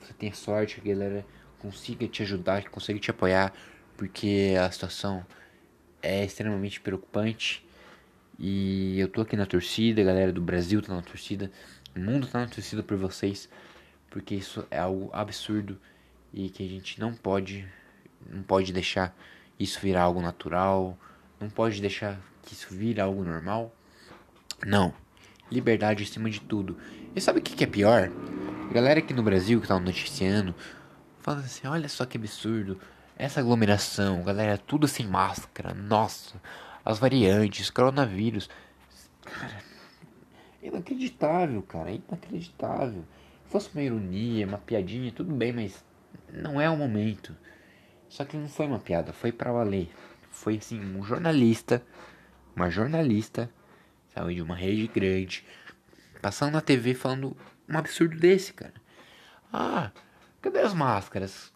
Você 0.00 0.12
tenha 0.14 0.34
sorte, 0.34 0.80
que 0.80 0.90
a 0.90 0.94
galera 0.94 1.26
consiga 1.58 2.08
te 2.08 2.22
ajudar, 2.22 2.62
que 2.62 2.70
consiga 2.70 2.98
te 2.98 3.10
apoiar, 3.10 3.52
porque 3.96 4.54
a 4.58 4.70
situação 4.70 5.24
é 6.02 6.24
extremamente 6.24 6.80
preocupante 6.80 7.64
e 8.40 8.98
eu 8.98 9.06
tô 9.06 9.20
aqui 9.20 9.36
na 9.36 9.44
torcida, 9.44 10.00
a 10.00 10.04
galera 10.04 10.32
do 10.32 10.40
Brasil 10.40 10.80
tá 10.80 10.94
na 10.94 11.02
torcida, 11.02 11.52
o 11.94 12.00
mundo 12.00 12.26
tá 12.26 12.40
na 12.40 12.46
torcida 12.46 12.82
por 12.82 12.96
vocês, 12.96 13.50
porque 14.08 14.34
isso 14.34 14.66
é 14.70 14.78
algo 14.78 15.10
absurdo 15.12 15.78
e 16.32 16.48
que 16.48 16.64
a 16.64 16.68
gente 16.68 16.98
não 16.98 17.12
pode 17.12 17.68
não 18.30 18.42
pode 18.42 18.72
deixar 18.72 19.14
isso 19.58 19.78
virar 19.78 20.02
algo 20.02 20.22
natural, 20.22 20.98
não 21.38 21.50
pode 21.50 21.82
deixar 21.82 22.18
que 22.42 22.54
isso 22.54 22.74
vire 22.74 23.00
algo 23.00 23.22
normal. 23.22 23.74
Não. 24.66 24.94
Liberdade 25.50 26.02
acima 26.02 26.30
de 26.30 26.40
tudo. 26.40 26.78
E 27.14 27.20
sabe 27.20 27.40
o 27.40 27.42
que, 27.42 27.54
que 27.54 27.64
é 27.64 27.66
pior? 27.66 28.10
A 28.70 28.72
galera 28.72 29.00
aqui 29.00 29.12
no 29.12 29.22
Brasil 29.22 29.60
que 29.60 29.68
tá 29.68 29.78
noticiando, 29.78 30.54
falando 31.18 31.44
assim, 31.44 31.66
olha 31.66 31.88
só 31.88 32.06
que 32.06 32.16
absurdo, 32.16 32.80
essa 33.18 33.40
aglomeração, 33.40 34.22
galera, 34.22 34.56
tudo 34.56 34.88
sem 34.88 35.06
máscara, 35.06 35.74
nossa, 35.74 36.40
as 36.84 36.98
variantes, 36.98 37.70
coronavírus. 37.70 38.48
Cara, 39.24 39.62
inacreditável, 40.62 41.62
cara, 41.62 41.90
inacreditável. 41.90 43.04
Se 43.44 43.50
fosse 43.50 43.70
uma 43.74 43.82
ironia, 43.82 44.46
uma 44.46 44.58
piadinha, 44.58 45.12
tudo 45.12 45.32
bem, 45.32 45.52
mas 45.52 45.84
não 46.32 46.60
é 46.60 46.68
o 46.68 46.76
momento. 46.76 47.36
Só 48.08 48.24
que 48.24 48.36
não 48.36 48.48
foi 48.48 48.66
uma 48.66 48.78
piada, 48.78 49.12
foi 49.12 49.32
para 49.32 49.52
valer. 49.52 49.90
Foi 50.30 50.56
assim, 50.56 50.80
um 50.80 51.02
jornalista, 51.02 51.82
uma 52.54 52.70
jornalista, 52.70 53.50
sabe, 54.14 54.34
de 54.34 54.42
uma 54.42 54.54
rede 54.54 54.86
grande, 54.88 55.44
passando 56.20 56.52
na 56.52 56.60
TV 56.60 56.94
falando 56.94 57.36
um 57.68 57.78
absurdo 57.78 58.16
desse, 58.16 58.52
cara. 58.52 58.74
Ah, 59.52 59.90
cadê 60.40 60.60
as 60.60 60.74
máscaras? 60.74 61.52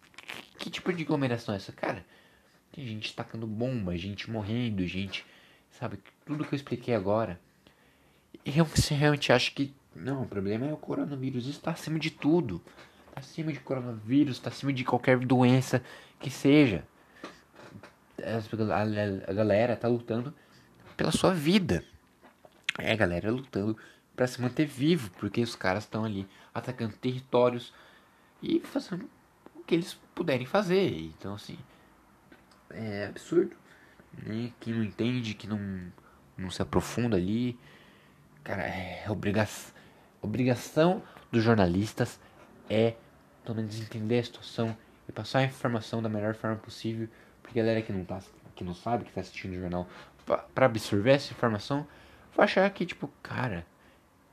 Que 0.58 0.70
tipo 0.70 0.92
de 0.92 1.02
aglomeração 1.02 1.54
é 1.54 1.58
essa? 1.58 1.72
Cara, 1.72 2.04
tem 2.74 2.84
gente 2.84 3.14
tacando 3.14 3.46
bomba, 3.46 3.96
gente 3.96 4.28
morrendo, 4.28 4.84
gente. 4.84 5.24
Sabe? 5.70 6.00
Tudo 6.26 6.44
que 6.44 6.54
eu 6.54 6.56
expliquei 6.56 6.92
agora. 6.92 7.40
Eu 8.44 8.66
realmente 8.90 9.32
acho 9.32 9.54
que. 9.54 9.72
Não, 9.94 10.22
o 10.22 10.26
problema 10.26 10.66
é 10.66 10.72
o 10.72 10.76
coronavírus. 10.76 11.46
Isso 11.46 11.58
está 11.58 11.70
acima 11.70 12.00
de 12.00 12.10
tudo. 12.10 12.60
Está 13.08 13.20
acima 13.20 13.52
de 13.52 13.60
coronavírus, 13.60 14.36
está 14.36 14.50
acima 14.50 14.72
de 14.72 14.82
qualquer 14.82 15.18
doença 15.18 15.84
que 16.18 16.28
seja. 16.28 16.84
A, 18.20 19.32
galera 19.32 19.76
tá 19.76 19.86
lutando 19.86 20.34
pela 20.96 21.12
sua 21.12 21.32
vida. 21.32 21.84
É 22.76 22.90
a 22.90 22.96
galera 22.96 23.30
lutando 23.30 23.76
para 24.16 24.26
se 24.26 24.42
manter 24.42 24.66
vivo, 24.66 25.10
porque 25.12 25.40
os 25.40 25.54
caras 25.54 25.84
estão 25.84 26.04
ali 26.04 26.26
atacando 26.52 26.96
territórios 26.96 27.72
e 28.42 28.58
fazendo 28.60 29.08
o 29.54 29.62
que 29.62 29.76
eles 29.76 29.96
puderem 30.12 30.46
fazer. 30.46 30.90
Então, 30.90 31.34
assim, 31.34 31.56
é 32.74 33.06
absurdo. 33.06 33.56
Né? 34.12 34.52
Quem 34.60 34.74
não 34.74 34.84
entende, 34.84 35.34
que 35.34 35.46
não, 35.46 35.58
não 36.36 36.50
se 36.50 36.62
aprofunda 36.62 37.16
ali. 37.16 37.58
Cara, 38.42 38.62
é 38.62 39.04
obriga 39.08 39.48
obrigação 40.20 41.02
dos 41.30 41.42
jornalistas 41.42 42.18
é 42.68 42.94
pelo 43.44 43.56
menos 43.56 43.78
entender 43.78 44.18
a 44.18 44.24
situação 44.24 44.76
e 45.08 45.12
passar 45.12 45.40
a 45.40 45.44
informação 45.44 46.02
da 46.02 46.08
melhor 46.08 46.34
forma 46.34 46.56
possível. 46.56 47.08
Porque 47.42 47.60
a 47.60 47.62
galera 47.62 47.82
que 47.82 47.92
não, 47.92 48.04
tá, 48.04 48.20
que 48.54 48.64
não 48.64 48.74
sabe, 48.74 49.04
que 49.04 49.12
tá 49.12 49.20
assistindo 49.20 49.52
o 49.52 49.60
jornal, 49.60 49.86
para 50.54 50.66
absorver 50.66 51.12
essa 51.12 51.32
informação, 51.32 51.86
vai 52.34 52.44
achar 52.44 52.68
que, 52.70 52.86
tipo, 52.86 53.08
cara, 53.22 53.66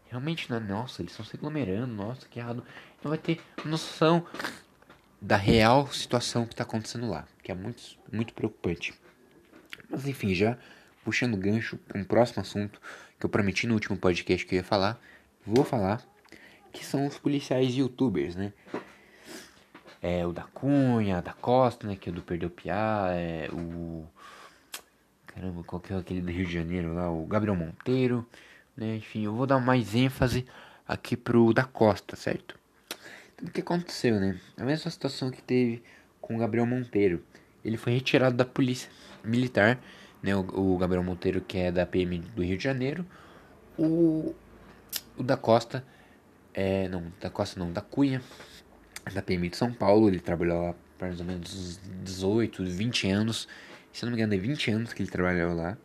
realmente 0.07 0.49
não 0.49 0.57
é, 0.57 0.59
nossa, 0.61 1.01
eles 1.01 1.11
estão 1.11 1.25
se 1.25 1.35
aglomerando, 1.35 1.93
nossa, 1.93 2.27
que 2.27 2.39
errado. 2.39 2.63
Não 3.03 3.09
vai 3.09 3.17
ter 3.17 3.41
noção 3.65 4.25
da 5.21 5.37
real 5.37 5.87
situação 5.91 6.45
que 6.45 6.53
está 6.53 6.63
acontecendo 6.63 7.07
lá, 7.07 7.27
que 7.43 7.51
é 7.51 7.55
muito, 7.55 7.81
muito 8.11 8.33
preocupante. 8.33 8.93
Mas 9.87 10.07
enfim, 10.07 10.33
já 10.33 10.57
puxando 11.03 11.37
gancho 11.37 11.77
para 11.77 11.99
um 11.99 12.03
próximo 12.03 12.41
assunto 12.41 12.81
que 13.19 13.25
eu 13.25 13.29
prometi 13.29 13.67
no 13.67 13.75
último 13.75 13.97
podcast 13.97 14.45
que 14.45 14.55
eu 14.55 14.57
ia 14.57 14.63
falar, 14.63 14.99
vou 15.45 15.63
falar, 15.63 16.01
que 16.71 16.83
são 16.83 17.05
os 17.05 17.17
policiais 17.17 17.75
youtubers, 17.75 18.35
né? 18.35 18.51
É 20.01 20.25
o 20.25 20.31
da 20.31 20.43
Cunha, 20.43 21.21
da 21.21 21.33
Costa, 21.33 21.85
né? 21.85 21.95
Que 21.95 22.09
é 22.09 22.11
do 22.11 22.23
Perdeu 22.23 22.49
Piá, 22.49 23.09
é 23.11 23.47
o. 23.53 24.05
Caramba, 25.27 25.63
qual 25.63 25.79
que 25.79 25.93
é 25.93 25.97
aquele 25.97 26.21
do 26.21 26.31
Rio 26.31 26.45
de 26.45 26.53
Janeiro 26.53 26.95
lá? 26.95 27.11
O 27.11 27.25
Gabriel 27.27 27.55
Monteiro, 27.55 28.25
né? 28.75 28.95
Enfim, 28.95 29.25
eu 29.25 29.35
vou 29.35 29.45
dar 29.45 29.59
mais 29.59 29.93
ênfase 29.93 30.47
aqui 30.87 31.15
pro 31.15 31.53
da 31.53 31.63
Costa, 31.63 32.15
certo? 32.15 32.60
Então, 33.41 33.49
o 33.49 33.51
que 33.51 33.61
aconteceu, 33.61 34.19
né? 34.19 34.39
A 34.55 34.63
mesma 34.63 34.91
situação 34.91 35.31
que 35.31 35.41
teve 35.41 35.81
com 36.21 36.35
o 36.35 36.39
Gabriel 36.39 36.65
Monteiro. 36.65 37.23
Ele 37.65 37.77
foi 37.77 37.93
retirado 37.93 38.35
da 38.35 38.45
polícia 38.45 38.89
militar, 39.23 39.79
né? 40.21 40.35
O, 40.35 40.73
o 40.73 40.77
Gabriel 40.77 41.03
Monteiro, 41.03 41.41
que 41.41 41.57
é 41.57 41.71
da 41.71 41.85
PM 41.85 42.19
do 42.19 42.43
Rio 42.43 42.57
de 42.57 42.63
Janeiro. 42.63 43.05
O, 43.77 44.35
o 45.17 45.23
da 45.23 45.35
Costa, 45.35 45.83
é, 46.53 46.87
não, 46.87 47.11
da 47.19 47.29
Costa 47.29 47.59
não, 47.59 47.71
da 47.71 47.81
Cunha, 47.81 48.21
da 49.13 49.21
PM 49.21 49.49
de 49.49 49.57
São 49.57 49.73
Paulo. 49.73 50.07
Ele 50.07 50.19
trabalhou 50.19 50.67
lá 50.67 50.75
por 50.97 51.07
mais 51.07 51.19
ou 51.19 51.25
menos 51.25 51.79
18, 52.03 52.63
20 52.63 53.09
anos. 53.09 53.47
Se 53.91 54.05
não 54.05 54.11
me 54.11 54.17
engano, 54.17 54.35
é 54.35 54.37
20 54.37 54.71
anos 54.71 54.93
que 54.93 55.01
ele 55.01 55.09
trabalhou 55.09 55.55
lá. 55.55 55.77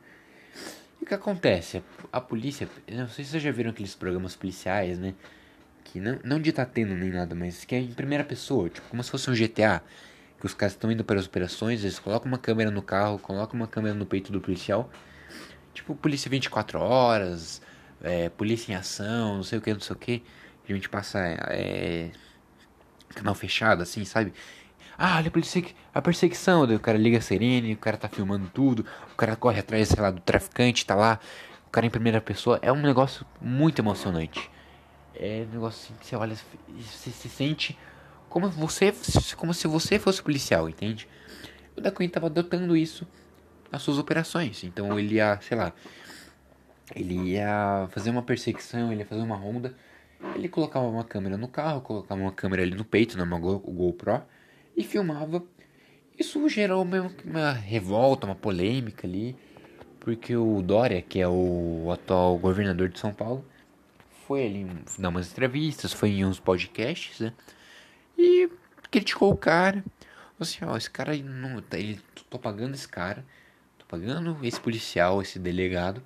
E 1.01 1.05
o 1.05 1.07
que 1.07 1.15
acontece? 1.15 1.83
A 2.13 2.21
polícia, 2.21 2.69
não 2.91 3.09
sei 3.09 3.25
se 3.25 3.33
vocês 3.33 3.43
já 3.43 3.51
viram 3.51 3.71
aqueles 3.71 3.95
programas 3.95 4.37
policiais, 4.37 4.99
né? 4.99 5.15
Que 5.87 6.01
não, 6.01 6.19
não 6.25 6.41
de 6.41 6.53
tá 6.53 6.65
tendo 6.65 6.95
nem 6.95 7.11
nada, 7.11 7.35
mas 7.35 7.65
que 7.65 7.75
é 7.75 7.79
em 7.79 7.93
primeira 7.93 8.25
pessoa, 8.25 8.69
tipo 8.69 8.89
como 8.89 9.03
se 9.03 9.11
fosse 9.11 9.31
um 9.31 9.35
GTA. 9.35 9.83
Que 10.39 10.47
os 10.47 10.53
caras 10.53 10.75
estão 10.75 10.93
indo 10.93 11.03
para 11.05 11.19
as 11.19 11.27
operações, 11.27 11.83
eles 11.83 11.99
colocam 11.99 12.29
uma 12.29 12.39
câmera 12.39 12.71
no 12.71 12.83
carro, 12.83 13.19
colocam 13.19 13.59
uma 13.59 13.67
câmera 13.67 13.95
no 13.95 14.05
peito 14.05 14.31
do 14.31 14.41
policial. 14.41 14.91
Tipo, 15.73 15.95
polícia 15.95 16.31
24 16.31 16.79
horas, 16.81 17.63
é, 18.03 18.29
polícia 18.29 18.73
em 18.73 18.75
ação, 18.75 19.37
não 19.37 19.43
sei 19.43 19.59
o 19.59 19.63
que, 19.63 19.73
não 19.73 19.81
sei 19.81 19.97
o 19.97 19.99
que. 19.99 20.23
A 20.69 20.73
gente 20.73 20.89
passa 20.89 21.21
é, 21.49 22.11
canal 23.15 23.35
fechado, 23.35 23.83
assim, 23.83 24.05
sabe? 24.05 24.33
Ah, 24.99 25.17
olha 25.19 25.29
a, 25.95 26.03
perseguição. 26.03 26.65
O 26.65 26.81
cara 26.81 26.99
liga 26.99 27.19
a 27.19 27.21
sirene, 27.21 27.75
o 27.75 27.77
cara 27.77 27.97
tá 27.97 28.09
filmando 28.09 28.49
tudo, 28.53 28.85
o 29.13 29.17
cara 29.17 29.37
corre 29.37 29.61
atrás, 29.61 29.89
sei 29.89 30.03
lá, 30.03 30.11
do 30.11 30.21
traficante, 30.21 30.87
tá 30.87 30.95
lá, 30.95 31.21
o 31.67 31.71
cara 31.71 31.87
em 31.87 31.91
primeira 31.91 32.21
pessoa. 32.21 32.59
É 32.63 32.73
um 32.73 32.81
negócio 32.81 33.27
muito 33.41 33.81
emocionante. 33.81 34.51
É 35.19 35.47
um 35.49 35.53
negócio 35.53 35.85
assim 35.85 35.95
que 35.99 36.07
você 36.07 36.17
olha 36.17 36.37
você 36.79 37.11
se 37.11 37.29
sente 37.29 37.79
como 38.29 38.49
você 38.49 38.93
como 39.37 39.55
se 39.55 39.67
você 39.67 39.99
fosse 39.99 40.23
policial, 40.23 40.69
entende? 40.69 41.09
O 41.77 41.81
da 41.81 41.91
Queen 41.91 42.09
tava 42.09 42.27
adotando 42.27 42.77
isso 42.77 43.07
nas 43.71 43.83
suas 43.83 43.99
operações. 43.99 44.65
Então 44.65 44.99
ele 44.99 45.17
ia, 45.17 45.39
sei 45.41 45.57
lá, 45.57 45.73
ele 46.95 47.15
ia 47.33 47.89
fazer 47.91 48.11
uma 48.11 48.23
perseguição, 48.23 48.93
ele 48.93 49.03
ia 49.03 49.07
fazer 49.07 49.23
uma 49.23 49.37
ronda 49.37 49.75
ele 50.35 50.49
colocava 50.49 50.87
uma 50.87 51.05
câmera 51.05 51.37
no 51.37 51.49
carro, 51.49 51.81
colocava 51.81 52.21
uma 52.21 52.33
câmera 52.33 52.63
ali 52.63 52.75
no 52.75 52.85
peito, 52.85 53.19
numa 53.19 53.39
GoPro, 53.39 54.23
e 54.77 54.83
filmava. 54.83 55.43
Isso 56.19 56.49
gerou 56.49 56.83
uma, 56.83 57.13
uma 57.25 57.53
revolta, 57.53 58.27
uma 58.27 58.35
polêmica 58.35 59.07
ali, 59.07 59.37
porque 60.01 60.37
o 60.37 60.63
Dória, 60.63 61.03
que 61.03 61.21
é 61.21 61.29
o 61.29 61.91
atual 61.93 62.39
governador 62.39 62.89
de 62.89 62.99
São 62.99 63.13
Paulo, 63.13 63.45
foi 64.27 64.45
ali 64.45 64.67
dar 64.99 65.09
umas 65.09 65.31
entrevistas, 65.31 65.93
foi 65.93 66.11
em 66.11 66.25
uns 66.25 66.41
podcasts, 66.41 67.21
né? 67.21 67.33
E 68.19 68.51
criticou 68.91 69.33
o 69.33 69.37
cara. 69.37 69.85
Assim, 70.39 70.65
ó, 70.65 70.77
esse 70.77 70.91
cara 70.91 71.17
não. 71.17 71.63
Tá, 71.63 71.79
ele, 71.79 72.01
tô 72.29 72.39
pagando 72.39 72.75
esse 72.75 72.89
cara, 72.89 73.25
tô 73.79 73.87
pagando 73.87 74.37
esse 74.43 74.61
policial, 74.61 75.23
esse 75.23 75.39
delegado, 75.39 76.03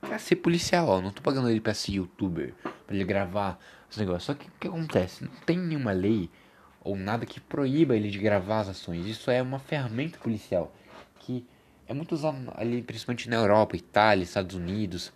pra 0.00 0.18
ser 0.18 0.36
policial, 0.36 0.88
ó. 0.88 1.00
Não 1.00 1.10
tô 1.10 1.22
pagando 1.22 1.48
ele 1.50 1.60
pra 1.60 1.74
ser 1.74 1.92
youtuber 1.92 2.54
para 2.86 2.96
ele 2.96 3.04
gravar 3.04 3.58
os 3.90 3.96
negócios. 3.96 4.24
Só 4.24 4.34
que 4.34 4.48
o 4.48 4.52
que 4.58 4.68
acontece? 4.68 5.24
Não 5.24 5.32
tem 5.46 5.58
nenhuma 5.58 5.92
lei 5.92 6.30
ou 6.82 6.96
nada 6.96 7.26
que 7.26 7.38
proíba 7.38 7.94
ele 7.94 8.10
de 8.10 8.18
gravar 8.18 8.60
as 8.60 8.68
ações. 8.70 9.06
Isso 9.06 9.30
é 9.30 9.42
uma 9.42 9.58
ferramenta 9.58 10.18
policial 10.18 10.74
que 11.20 11.46
é 11.86 11.92
muito 11.92 12.12
usado 12.12 12.52
ali, 12.56 12.82
principalmente 12.82 13.28
na 13.28 13.36
Europa, 13.36 13.76
Itália, 13.76 14.24
Estados 14.24 14.56
Unidos. 14.56 15.12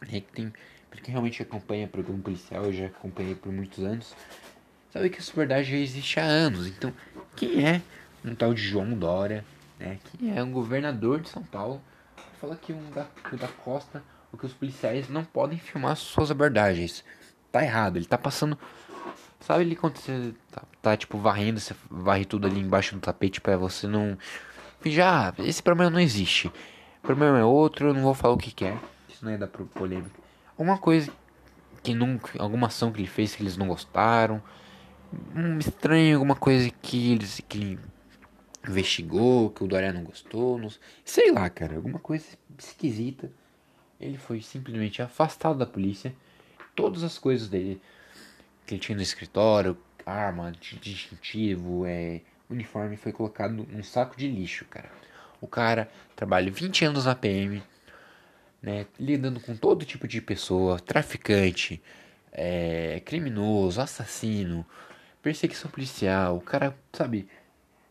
Né, 0.00 0.20
que 0.20 0.32
tem, 0.32 0.52
porque 0.96 1.10
realmente 1.10 1.42
acompanha 1.42 1.86
programa 1.86 2.22
policial, 2.22 2.64
eu 2.64 2.72
já 2.72 2.86
acompanhei 2.86 3.34
por 3.34 3.52
muitos 3.52 3.84
anos. 3.84 4.14
Sabe 4.92 5.10
que 5.10 5.18
essa 5.18 5.32
verdade 5.32 5.70
já 5.70 5.76
existe 5.76 6.18
há 6.18 6.24
anos. 6.24 6.66
Então, 6.66 6.92
quem 7.36 7.66
é 7.66 7.82
um 8.24 8.34
tal 8.34 8.52
de 8.52 8.62
João 8.62 8.94
Dória, 8.94 9.44
né? 9.78 9.98
Quem 10.10 10.36
é 10.36 10.42
um 10.42 10.50
governador 10.50 11.20
de 11.20 11.28
São 11.28 11.42
Paulo, 11.42 11.80
fala 12.40 12.56
que 12.56 12.72
um 12.72 12.90
da, 12.90 13.06
da 13.38 13.48
Costa 13.48 14.02
porque 14.30 14.46
os 14.46 14.52
policiais 14.52 15.08
não 15.08 15.24
podem 15.24 15.58
filmar 15.58 15.96
suas 15.96 16.30
abordagens. 16.30 17.04
Tá 17.50 17.62
errado, 17.62 17.96
ele 17.96 18.04
tá 18.04 18.18
passando. 18.18 18.58
Sabe 19.40 19.64
ele 19.64 19.76
quando 19.76 19.96
você 19.96 20.34
tá, 20.50 20.62
tá, 20.82 20.96
tipo 20.96 21.18
varrendo, 21.18 21.60
você 21.60 21.74
varre 21.90 22.24
tudo 22.24 22.46
ali 22.46 22.60
embaixo 22.60 22.94
do 22.94 23.00
tapete 23.00 23.40
para 23.40 23.56
você 23.56 23.86
não. 23.86 24.18
Já, 24.84 25.32
esse 25.38 25.62
problema 25.62 25.90
não 25.90 26.00
existe. 26.00 26.48
O 26.48 27.06
problema 27.06 27.38
é 27.38 27.44
outro, 27.44 27.88
eu 27.88 27.94
não 27.94 28.02
vou 28.02 28.14
falar 28.14 28.34
o 28.34 28.38
que, 28.38 28.50
que 28.50 28.64
é. 28.64 28.76
Isso 29.08 29.24
não 29.24 29.32
é 29.32 29.38
da 29.38 29.46
polêmica. 29.46 30.25
Uma 30.58 30.78
coisa 30.78 31.12
que 31.82 31.94
nunca. 31.94 32.40
Alguma 32.42 32.68
ação 32.68 32.92
que 32.92 33.00
ele 33.00 33.08
fez 33.08 33.34
que 33.34 33.42
eles 33.42 33.56
não 33.56 33.68
gostaram. 33.68 34.42
Um 35.34 35.58
estranho, 35.58 36.16
alguma 36.16 36.34
coisa 36.34 36.70
que 36.82 37.12
eles. 37.12 37.40
Que 37.48 37.58
ele 37.58 37.78
investigou, 38.68 39.50
que 39.50 39.62
o 39.62 39.68
Dória 39.68 39.92
não 39.92 40.02
gostou. 40.02 40.58
Não, 40.58 40.70
sei 41.04 41.30
lá, 41.30 41.48
cara. 41.48 41.76
Alguma 41.76 41.98
coisa 41.98 42.24
esquisita. 42.58 43.30
Ele 44.00 44.18
foi 44.18 44.40
simplesmente 44.42 45.00
afastado 45.00 45.58
da 45.58 45.66
polícia. 45.66 46.14
Todas 46.74 47.02
as 47.02 47.18
coisas 47.18 47.48
dele 47.48 47.80
que 48.66 48.74
ele 48.74 48.80
tinha 48.80 48.96
no 48.96 49.02
escritório, 49.02 49.78
arma, 50.04 50.52
distintivo, 50.80 51.86
é, 51.86 52.20
uniforme, 52.50 52.96
foi 52.96 53.12
colocado 53.12 53.52
num 53.52 53.82
saco 53.82 54.16
de 54.16 54.28
lixo, 54.28 54.64
cara. 54.66 54.90
O 55.40 55.46
cara 55.46 55.88
trabalha 56.14 56.50
20 56.50 56.84
anos 56.84 57.04
na 57.04 57.14
PM, 57.14 57.62
né, 58.66 58.84
lidando 58.98 59.38
com 59.38 59.56
todo 59.56 59.84
tipo 59.86 60.08
de 60.08 60.20
pessoa, 60.20 60.80
traficante, 60.80 61.80
é, 62.32 63.00
criminoso, 63.04 63.80
assassino, 63.80 64.66
perseguição 65.22 65.70
policial, 65.70 66.36
o 66.36 66.40
cara, 66.40 66.76
sabe, 66.92 67.28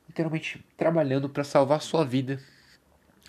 literalmente 0.06 0.66
trabalhando 0.76 1.30
para 1.30 1.46
salvar 1.46 1.78
a 1.78 1.82
sua 1.82 2.04
vida. 2.04 2.42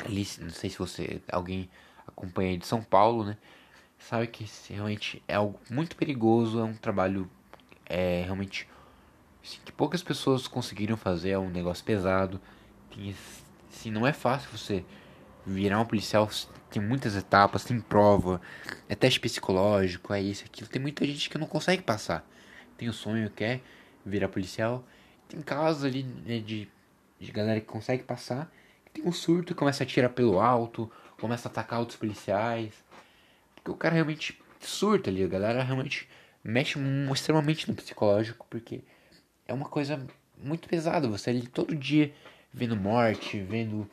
Ali, 0.05 0.27
não 0.41 0.51
sei 0.51 0.69
se 0.71 0.77
você, 0.77 1.23
alguém 1.31 1.71
acompanha 2.05 2.59
de 2.59 2.67
São 2.67 2.83
Paulo, 2.83 3.25
né? 3.25 3.37
Sabe 3.97 4.27
que 4.27 4.45
realmente 4.69 5.23
é 5.29 5.37
algo 5.37 5.61
muito 5.71 5.95
perigoso, 5.95 6.59
é 6.59 6.65
um 6.65 6.75
trabalho 6.75 7.31
é 7.89 8.23
realmente 8.25 8.69
assim, 9.43 9.59
que 9.65 9.71
poucas 9.71 10.03
pessoas 10.03 10.49
conseguiram 10.49 10.97
fazer, 10.97 11.31
é 11.31 11.39
um 11.39 11.49
negócio 11.49 11.85
pesado. 11.85 12.41
Tem, 12.93 13.15
assim, 13.71 13.91
não 13.93 14.05
é 14.05 14.13
fácil 14.13 14.51
você 14.51 14.85
virar 15.47 15.81
um 15.81 15.85
policial, 15.85 16.29
tem 16.71 16.83
muitas 16.83 17.15
etapas, 17.15 17.65
tem 17.65 17.81
prova, 17.81 18.41
é 18.89 18.95
teste 18.95 19.21
psicológico, 19.21 20.13
é 20.13 20.21
isso, 20.21 20.45
aquilo. 20.45 20.69
Tem 20.69 20.83
muita 20.83 21.07
gente 21.07 21.31
que 21.31 21.39
não 21.39 21.47
consegue 21.47 21.83
passar. 21.83 22.29
Tem 22.77 22.89
o 22.89 22.93
sonho, 22.93 23.31
quer 23.31 23.61
virar 24.05 24.29
policial. 24.29 24.85
Tem 25.29 25.41
casos 25.41 25.85
ali 25.85 26.03
né, 26.03 26.39
de, 26.41 26.69
de 27.19 27.33
galera 27.33 27.61
que 27.61 27.67
consegue 27.67 28.03
passar, 28.03 28.51
tem 28.93 29.05
um 29.05 29.13
surto 29.13 29.55
começa 29.55 29.83
a 29.83 29.85
atirar 29.85 30.11
pelo 30.11 30.41
alto, 30.41 30.91
começa 31.21 31.49
a 31.49 31.51
atacar 31.51 31.81
outros 31.81 31.99
policiais. 31.99 32.73
Porque 33.55 33.71
o 33.71 33.75
cara 33.75 33.95
realmente 33.95 34.41
surta 34.61 35.11
ali, 35.11 35.23
a 35.23 35.29
galera 35.29 35.63
realmente 35.63 36.09
mexe 36.43 36.79
extremamente 37.13 37.69
no 37.69 37.75
psicológico, 37.75 38.47
porque 38.49 38.83
é 39.47 39.53
uma 39.53 39.69
coisa 39.69 40.05
muito 40.39 40.69
pesada. 40.69 41.09
Você 41.09 41.31
ali 41.31 41.47
todo 41.47 41.75
dia 41.75 42.13
vendo 42.53 42.77
morte, 42.77 43.39
vendo. 43.41 43.89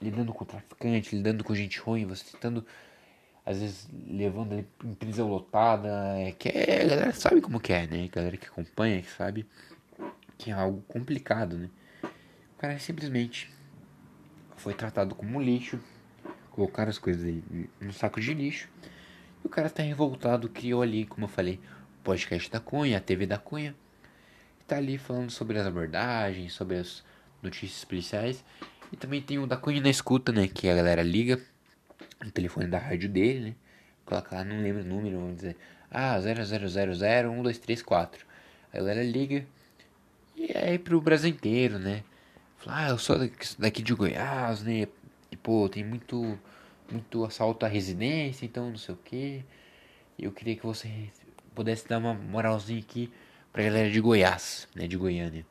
Lidando 0.00 0.32
com 0.32 0.44
traficante, 0.44 1.14
lidando 1.14 1.44
com 1.44 1.54
gente 1.54 1.78
ruim, 1.80 2.06
você 2.06 2.24
tentando. 2.32 2.64
Às 3.44 3.58
vezes 3.58 3.88
levando 4.06 4.52
ele 4.52 4.68
em 4.84 4.94
prisão 4.94 5.28
lotada. 5.28 5.88
É, 6.18 6.32
que 6.32 6.48
é, 6.48 6.82
a 6.82 6.88
galera 6.88 7.12
sabe 7.12 7.40
como 7.40 7.58
que 7.58 7.72
é, 7.72 7.86
né? 7.86 8.04
A 8.04 8.14
galera 8.14 8.36
que 8.36 8.46
acompanha, 8.46 9.02
que 9.02 9.10
sabe 9.10 9.46
que 10.38 10.50
é 10.50 10.54
algo 10.54 10.82
complicado, 10.88 11.56
né? 11.56 11.68
O 12.02 12.60
cara 12.60 12.78
simplesmente 12.78 13.50
foi 14.56 14.74
tratado 14.74 15.14
como 15.14 15.40
lixo, 15.40 15.78
colocaram 16.50 16.90
as 16.90 16.98
coisas 16.98 17.22
dele 17.22 17.70
no 17.80 17.92
saco 17.92 18.20
de 18.20 18.34
lixo. 18.34 18.68
E 19.42 19.46
o 19.46 19.50
cara 19.50 19.70
tá 19.70 19.82
revoltado, 19.82 20.48
criou 20.48 20.82
ali, 20.82 21.06
como 21.06 21.24
eu 21.24 21.28
falei, 21.28 21.60
o 22.00 22.04
podcast 22.04 22.50
da 22.50 22.60
Cunha, 22.60 22.98
a 22.98 23.00
TV 23.00 23.26
da 23.26 23.38
Cunha. 23.38 23.74
E 24.60 24.64
tá 24.64 24.76
ali 24.76 24.98
falando 24.98 25.30
sobre 25.30 25.58
as 25.58 25.66
abordagens, 25.66 26.52
sobre 26.52 26.76
as 26.76 27.02
notícias 27.42 27.84
policiais. 27.84 28.44
E 28.92 28.96
também 28.96 29.22
tem 29.22 29.38
o 29.38 29.46
da 29.46 29.56
Cunha 29.56 29.80
na 29.80 29.90
escuta, 29.90 30.32
né? 30.32 30.48
Que 30.48 30.68
a 30.68 30.74
galera 30.74 31.02
liga 31.02 31.40
no 32.24 32.30
telefone 32.30 32.66
da 32.66 32.78
rádio 32.78 33.08
dele, 33.08 33.40
né? 33.40 33.54
Coloca 34.04 34.36
lá, 34.36 34.44
não 34.44 34.60
lembro 34.60 34.82
o 34.82 34.86
número, 34.86 35.18
vamos 35.18 35.36
dizer. 35.36 35.56
Ah, 35.90 36.16
00001234. 36.18 38.18
A 38.72 38.76
galera 38.78 39.02
liga. 39.02 39.44
E 40.36 40.56
aí 40.56 40.78
pro 40.78 41.00
Brasil 41.00 41.30
inteiro, 41.30 41.78
né? 41.78 42.02
Fala, 42.58 42.86
ah, 42.86 42.88
eu 42.90 42.98
sou 42.98 43.16
daqui 43.58 43.82
de 43.82 43.94
Goiás, 43.94 44.62
né? 44.62 44.86
pô, 45.42 45.68
tem 45.68 45.84
muito, 45.84 46.38
muito 46.90 47.24
assalto 47.24 47.64
à 47.64 47.68
residência, 47.68 48.44
então 48.44 48.70
não 48.70 48.76
sei 48.76 48.94
o 48.94 48.98
que. 48.98 49.44
Eu 50.18 50.32
queria 50.32 50.56
que 50.56 50.66
você 50.66 51.08
pudesse 51.54 51.88
dar 51.88 51.98
uma 51.98 52.14
moralzinha 52.14 52.80
aqui 52.80 53.10
pra 53.52 53.62
galera 53.62 53.90
de 53.90 54.00
Goiás, 54.00 54.68
né, 54.74 54.86
de 54.86 54.96
Goiânia. 54.96 55.46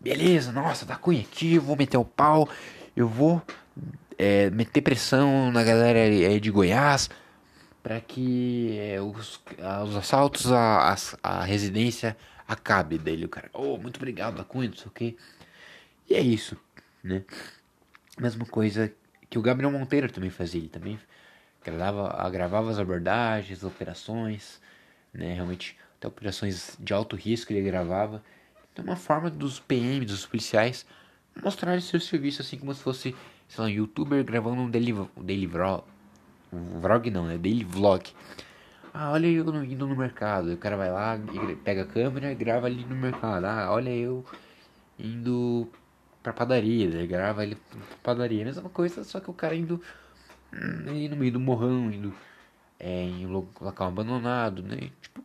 Beleza, 0.00 0.52
nossa, 0.52 0.84
da 0.86 0.96
Cunha 0.96 1.20
aqui, 1.20 1.58
vou 1.58 1.76
meter 1.76 1.96
o 1.96 2.04
pau, 2.04 2.48
eu 2.96 3.08
vou 3.08 3.42
é, 4.18 4.50
meter 4.50 4.80
pressão 4.82 5.50
na 5.50 5.62
galera 5.62 6.38
de 6.38 6.50
Goiás 6.50 7.10
para 7.82 8.00
que 8.00 8.76
é, 8.80 9.00
os, 9.00 9.40
os 9.84 9.96
assaltos 9.96 10.50
à, 10.50 10.94
à, 11.22 11.44
residência 11.44 12.16
acabe 12.46 12.98
dele. 12.98 13.26
O 13.26 13.28
cara, 13.28 13.48
oh, 13.52 13.76
muito 13.76 13.96
obrigado, 13.98 14.36
da 14.36 14.44
Cunha, 14.44 14.68
não 14.68 14.76
sei 14.76 14.86
o 14.88 14.90
que. 14.90 15.16
E 16.08 16.14
é 16.14 16.20
isso, 16.20 16.56
né? 17.02 17.24
Mesma 18.18 18.44
coisa 18.44 18.92
que 19.30 19.38
o 19.38 19.42
Gabriel 19.42 19.70
Monteiro 19.70 20.10
também 20.10 20.30
fazia, 20.30 20.60
ele 20.60 20.68
também 20.68 20.98
gravava, 21.64 22.30
gravava 22.30 22.70
as 22.70 22.78
abordagens, 22.78 23.62
operações, 23.62 24.60
né? 25.12 25.34
Realmente, 25.34 25.76
até 25.96 26.08
operações 26.08 26.76
de 26.80 26.92
alto 26.92 27.14
risco 27.14 27.52
ele 27.52 27.62
gravava. 27.62 28.22
Então, 28.76 28.84
uma 28.84 28.96
forma 28.96 29.30
dos 29.30 29.58
PMs, 29.58 30.04
dos 30.04 30.26
policiais, 30.26 30.84
mostrarem 31.42 31.80
seu 31.80 31.98
serviço 31.98 32.42
assim 32.42 32.58
como 32.58 32.74
se 32.74 32.82
fosse, 32.82 33.16
sei 33.48 33.64
lá, 33.64 33.64
um 33.64 33.70
youtuber 33.70 34.22
gravando 34.22 34.60
um 34.60 34.68
daily, 34.70 34.92
um 34.92 35.08
daily 35.16 35.46
vlog. 35.46 35.82
Um 36.52 36.78
vlog 36.78 37.10
não, 37.10 37.24
né? 37.24 37.38
Daily 37.38 37.64
vlog. 37.64 38.12
Ah, 38.92 39.12
olha 39.12 39.28
eu 39.28 39.64
indo 39.64 39.86
no 39.86 39.96
mercado. 39.96 40.52
O 40.52 40.58
cara 40.58 40.76
vai 40.76 40.90
lá, 40.90 41.18
pega 41.64 41.82
a 41.82 41.86
câmera 41.86 42.30
e 42.30 42.34
grava 42.34 42.66
ali 42.66 42.84
no 42.84 42.94
mercado. 42.94 43.46
Ah, 43.46 43.68
olha 43.70 43.88
eu 43.88 44.22
indo 44.98 45.66
pra 46.22 46.34
padaria. 46.34 46.84
Ele 46.84 47.06
grava 47.06 47.44
ele 47.44 47.56
pra 47.56 47.80
padaria. 48.02 48.44
Mesma 48.44 48.68
coisa, 48.68 49.04
só 49.04 49.20
que 49.20 49.30
o 49.30 49.34
cara 49.34 49.54
indo 49.54 49.80
hum, 50.52 50.84
ali 50.86 51.08
no 51.08 51.16
meio 51.16 51.32
do 51.32 51.40
morrão, 51.40 51.90
indo 51.90 52.14
é, 52.78 53.04
em 53.04 53.24
local 53.24 53.88
abandonado, 53.88 54.62
né? 54.62 54.90
Tipo, 55.00 55.24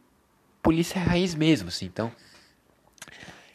polícia 0.64 1.02
raiz 1.02 1.36
mesmo, 1.36 1.68
assim. 1.68 1.86
Então, 1.86 2.14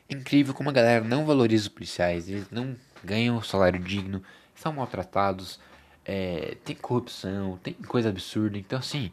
é 0.09 0.15
incrível 0.15 0.55
como 0.55 0.71
a 0.71 0.73
galera 0.73 1.05
não 1.05 1.25
valoriza 1.25 1.65
os 1.65 1.69
policiais, 1.69 2.29
eles 2.29 2.51
não 2.51 2.77
ganham 3.05 3.43
salário 3.43 3.79
digno, 3.79 4.23
são 4.55 4.73
maltratados, 4.73 5.61
é, 6.05 6.57
tem 6.65 6.77
corrupção, 6.77 7.59
tem 7.63 7.75
coisa 7.75 8.09
absurda. 8.09 8.57
Então, 8.57 8.79
assim, 8.79 9.11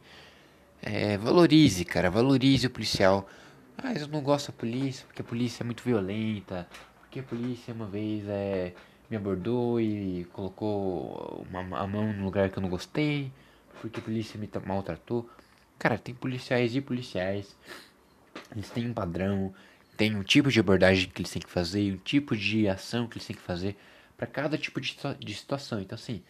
é, 0.82 1.18
valorize, 1.18 1.84
cara, 1.86 2.10
valorize 2.10 2.68
o 2.68 2.70
policial. 2.70 3.28
Ah, 3.78 3.94
eu 3.94 4.08
não 4.08 4.22
gosto 4.22 4.52
da 4.52 4.58
polícia 4.58 5.06
porque 5.08 5.22
a 5.22 5.26
polícia 5.26 5.64
é 5.64 5.66
muito 5.66 5.84
violenta, 5.84 6.68
porque 7.00 7.20
a 7.20 7.24
polícia 7.24 7.74
uma 7.74 7.88
vez 7.88 8.24
é, 8.28 8.74
me 9.10 9.18
abordou 9.18 9.82
e 9.82 10.26
colocou 10.32 11.46
uma, 11.50 11.80
a 11.80 11.88
mão 11.88 12.14
no 12.14 12.24
lugar 12.24 12.50
que 12.50 12.58
eu 12.58 12.62
não 12.62 12.70
gostei, 12.70 13.32
porque 13.82 14.00
a 14.00 14.04
polícia 14.04 14.40
me 14.40 14.50
maltratou. 14.66 15.28
Cara, 15.80 15.98
tem 15.98 16.14
policiais 16.14 16.76
e 16.76 16.82
policiais, 16.82 17.56
eles 18.52 18.70
têm 18.70 18.90
um 18.90 18.94
padrão, 18.94 19.54
tem 19.96 20.16
um 20.16 20.24
tipo 20.24 20.52
de 20.52 20.60
abordagem 20.60 21.10
que 21.10 21.22
eles 21.22 21.32
têm 21.32 21.42
que 21.42 21.50
fazer, 21.50 21.94
um 21.94 21.98
tipo 21.98 22.36
de 22.36 22.68
ação 22.68 23.08
que 23.08 23.18
eles 23.18 23.28
têm 23.28 23.36
que 23.36 23.42
fazer 23.42 23.76
para 24.18 24.28
cada 24.28 24.58
tipo 24.58 24.80
de, 24.82 24.96
de 25.20 25.34
situação. 25.34 25.80
Então, 25.80 25.96
assim, 25.96 26.24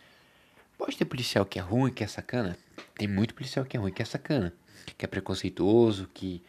pode 0.78 0.97
ter 0.97 1.06
policial 1.06 1.45
que 1.45 1.60
é 1.60 1.62
ruim, 1.62 1.91
que 1.91 2.04
é 2.04 2.08
sacana. 2.08 2.58
Tem 2.95 3.08
muito 3.08 3.34
policial 3.34 3.65
que 3.65 3.78
é 3.78 3.80
ruim, 3.80 3.91
que 3.91 4.02
é 4.02 4.06
sacana, 4.06 4.54
que 4.97 5.06
é 5.06 5.08
preconceituoso, 5.08 6.10
que 6.13 6.43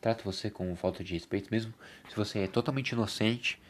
trata 0.00 0.22
você 0.24 0.50
com 0.50 0.74
falta 0.76 1.02
de 1.02 1.14
respeito, 1.14 1.48
mesmo 1.50 1.72
se 2.08 2.16
você 2.16 2.40
é 2.40 2.46
totalmente 2.46 2.90
inocente. 2.90 3.60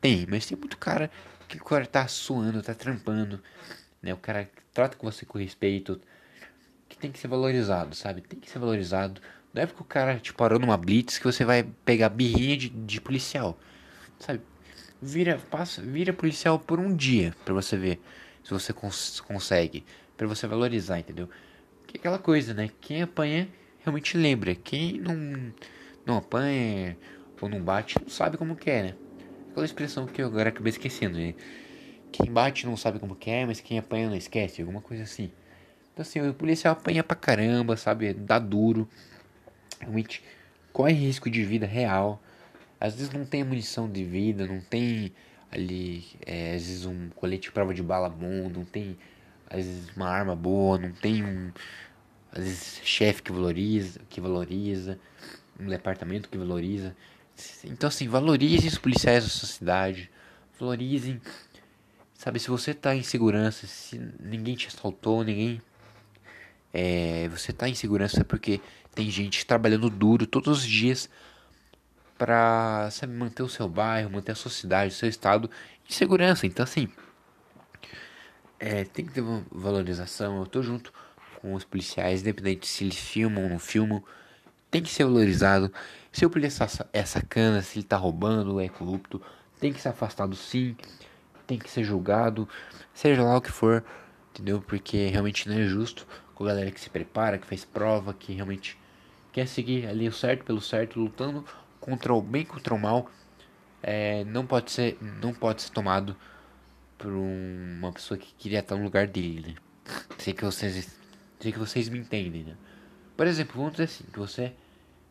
Tem, 0.00 0.26
mas 0.28 0.46
tem 0.46 0.58
muito 0.58 0.76
cara 0.76 1.10
que 1.48 1.56
o 1.56 1.64
cara 1.64 1.86
tá 1.86 2.06
suando, 2.08 2.62
tá 2.62 2.74
trampando, 2.74 3.42
né? 4.02 4.12
O 4.12 4.18
cara 4.18 4.50
trata 4.72 4.96
com 4.96 5.10
você 5.10 5.24
com 5.24 5.38
respeito, 5.38 6.00
que 6.88 6.96
tem 6.96 7.10
que 7.10 7.18
ser 7.18 7.28
valorizado, 7.28 7.94
sabe? 7.94 8.20
Tem 8.20 8.38
que 8.38 8.50
ser 8.50 8.58
valorizado. 8.58 9.20
Não 9.56 9.62
é 9.62 9.66
porque 9.66 9.82
o 9.82 9.86
cara 9.86 10.18
te 10.18 10.34
parou 10.34 10.58
numa 10.58 10.76
blitz 10.76 11.16
que 11.16 11.24
você 11.24 11.42
vai 11.42 11.66
pegar 11.82 12.10
birrinha 12.10 12.58
de, 12.58 12.68
de 12.68 13.00
policial. 13.00 13.58
Sabe? 14.18 14.42
Vira, 15.00 15.40
passa, 15.50 15.80
vira 15.80 16.12
policial 16.12 16.58
por 16.58 16.78
um 16.78 16.94
dia 16.94 17.34
pra 17.42 17.54
você 17.54 17.74
ver 17.74 17.98
se 18.44 18.50
você 18.50 18.74
cons 18.74 19.18
consegue. 19.20 19.82
para 20.14 20.26
você 20.26 20.46
valorizar, 20.46 20.98
entendeu? 20.98 21.26
Que 21.86 21.96
é 21.96 21.98
aquela 21.98 22.18
coisa, 22.18 22.52
né? 22.52 22.68
Quem 22.82 23.00
apanha 23.00 23.48
realmente 23.78 24.18
lembra. 24.18 24.54
Quem 24.54 25.00
não, 25.00 25.54
não 26.04 26.18
apanha 26.18 26.94
ou 27.40 27.48
não 27.48 27.62
bate 27.62 27.96
não 27.98 28.10
sabe 28.10 28.36
como 28.36 28.56
que 28.56 28.70
é, 28.70 28.82
né? 28.82 28.94
Aquela 29.50 29.64
expressão 29.64 30.04
que 30.04 30.20
eu 30.20 30.26
agora 30.26 30.50
acabei 30.50 30.68
esquecendo, 30.68 31.16
né? 31.16 31.34
Quem 32.12 32.30
bate 32.30 32.66
não 32.66 32.76
sabe 32.76 32.98
como 32.98 33.16
que 33.16 33.30
é, 33.30 33.46
mas 33.46 33.62
quem 33.62 33.78
apanha 33.78 34.10
não 34.10 34.16
esquece, 34.16 34.60
alguma 34.60 34.82
coisa 34.82 35.04
assim. 35.04 35.32
Então 35.94 36.02
assim, 36.02 36.20
o 36.20 36.34
policial 36.34 36.72
apanha 36.74 37.02
pra 37.02 37.16
caramba, 37.16 37.74
sabe? 37.74 38.12
Dá 38.12 38.38
duro 38.38 38.86
realmente 39.80 40.22
corre 40.72 40.92
risco 40.92 41.30
de 41.30 41.42
vida 41.44 41.66
real. 41.66 42.22
Às 42.80 42.94
vezes 42.94 43.10
não 43.12 43.24
tem 43.24 43.42
munição 43.42 43.90
de 43.90 44.04
vida, 44.04 44.46
não 44.46 44.60
tem 44.60 45.12
ali, 45.50 46.04
é, 46.26 46.54
às 46.54 46.66
vezes 46.66 46.84
um 46.84 47.08
colete 47.10 47.44
de 47.44 47.52
prova 47.52 47.72
de 47.72 47.82
bala 47.82 48.08
bom, 48.08 48.48
não 48.48 48.64
tem 48.64 48.98
às 49.48 49.64
vezes 49.64 49.96
uma 49.96 50.08
arma 50.08 50.36
boa, 50.36 50.78
não 50.78 50.92
tem 50.92 51.24
um 51.24 51.50
às 52.32 52.44
vezes 52.44 52.80
chefe 52.84 53.22
que 53.22 53.32
valoriza, 53.32 54.00
que 54.10 54.20
valoriza, 54.20 54.98
um 55.58 55.66
departamento 55.66 56.28
que 56.28 56.36
valoriza. 56.36 56.94
Então 57.64 57.88
assim, 57.88 58.08
valorizem 58.08 58.68
os 58.68 58.78
policiais 58.78 59.24
da 59.24 59.30
sua 59.30 59.48
cidade, 59.48 60.10
valorizem, 60.58 61.20
sabe, 62.14 62.38
se 62.38 62.48
você 62.48 62.74
tá 62.74 62.94
em 62.94 63.02
segurança, 63.02 63.66
se 63.66 63.98
ninguém 64.20 64.54
te 64.54 64.68
assaltou, 64.68 65.24
ninguém 65.24 65.62
é, 66.72 67.28
você 67.28 67.52
tá 67.52 67.68
em 67.68 67.74
segurança 67.74 68.24
porque 68.24 68.60
tem 68.96 69.10
gente 69.10 69.44
trabalhando 69.44 69.90
duro 69.90 70.26
todos 70.26 70.60
os 70.60 70.66
dias 70.66 71.08
para 72.16 72.88
manter 73.06 73.42
o 73.42 73.48
seu 73.48 73.68
bairro, 73.68 74.10
manter 74.10 74.32
a 74.32 74.34
sua 74.34 74.50
cidade, 74.50 74.94
o 74.94 74.96
seu 74.96 75.06
estado 75.06 75.50
em 75.88 75.92
segurança. 75.92 76.46
Então, 76.46 76.64
assim, 76.64 76.88
é, 78.58 78.84
tem 78.84 79.04
que 79.04 79.12
ter 79.12 79.20
uma 79.20 79.44
valorização. 79.52 80.38
Eu 80.38 80.46
tô 80.46 80.62
junto 80.62 80.94
com 81.42 81.52
os 81.52 81.62
policiais, 81.62 82.22
independente 82.22 82.66
se 82.66 82.84
eles 82.84 82.96
filmam 82.96 83.44
ou 83.44 83.50
não 83.50 83.58
filmam, 83.58 84.02
tem 84.70 84.82
que 84.82 84.88
ser 84.88 85.04
valorizado. 85.04 85.70
Se 86.10 86.24
o 86.24 86.30
policial 86.30 86.66
é 86.90 87.04
sacana, 87.04 87.60
se 87.60 87.78
ele 87.78 87.86
tá 87.86 87.98
roubando, 87.98 88.58
é 88.58 88.68
corrupto, 88.70 89.20
tem 89.60 89.74
que 89.74 89.80
ser 89.80 89.90
afastado 89.90 90.34
sim, 90.34 90.74
tem 91.46 91.58
que 91.58 91.68
ser 91.68 91.84
julgado, 91.84 92.48
seja 92.94 93.22
lá 93.22 93.36
o 93.36 93.42
que 93.42 93.52
for, 93.52 93.84
entendeu? 94.30 94.62
Porque 94.62 95.08
realmente 95.08 95.46
não 95.50 95.58
é 95.58 95.64
justo 95.64 96.06
com 96.34 96.44
a 96.44 96.46
galera 96.48 96.70
que 96.70 96.80
se 96.80 96.88
prepara, 96.88 97.36
que 97.36 97.46
faz 97.46 97.62
prova, 97.62 98.14
que 98.14 98.32
realmente 98.32 98.78
quer 99.36 99.46
seguir 99.46 99.86
ali 99.86 100.08
o 100.08 100.12
certo 100.12 100.46
pelo 100.46 100.62
certo, 100.62 100.98
lutando 100.98 101.44
contra 101.78 102.14
o 102.14 102.22
bem 102.22 102.42
contra 102.42 102.74
o 102.74 102.78
mal, 102.78 103.10
é, 103.82 104.24
não 104.24 104.46
pode 104.46 104.70
ser 104.70 104.96
não 105.20 105.34
pode 105.34 105.60
ser 105.60 105.72
tomado 105.72 106.16
por 106.96 107.12
um, 107.12 107.76
uma 107.78 107.92
pessoa 107.92 108.16
que 108.16 108.32
queria 108.38 108.60
estar 108.60 108.76
no 108.76 108.84
lugar 108.84 109.06
dele, 109.06 109.48
né? 109.48 109.54
Sei 110.16 110.32
que 110.32 110.42
vocês 110.42 110.98
sei 111.38 111.52
que 111.52 111.58
vocês 111.58 111.90
me 111.90 111.98
entendem, 111.98 112.44
né? 112.44 112.56
Por 113.14 113.26
exemplo, 113.26 113.56
vamos 113.56 113.72
dizer 113.72 113.84
assim, 113.84 114.04
que 114.10 114.18
você 114.18 114.54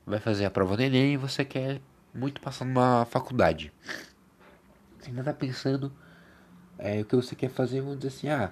vai 0.08 0.20
fazer 0.20 0.46
a 0.46 0.50
prova 0.50 0.76
do 0.76 0.82
Enem 0.82 1.14
e 1.14 1.18
você 1.18 1.46
quer 1.46 1.80
muito 2.12 2.42
passar 2.42 2.66
numa 2.66 3.06
faculdade. 3.06 3.72
Você 5.00 5.12
ainda 5.12 5.24
tá 5.24 5.34
pensando 5.34 5.94
é, 6.80 7.00
o 7.00 7.06
que 7.06 7.16
você 7.16 7.36
quer 7.36 7.52
fazer, 7.52 7.80
vamos 7.80 8.00
dizer 8.00 8.08
assim, 8.08 8.30
ah, 8.30 8.52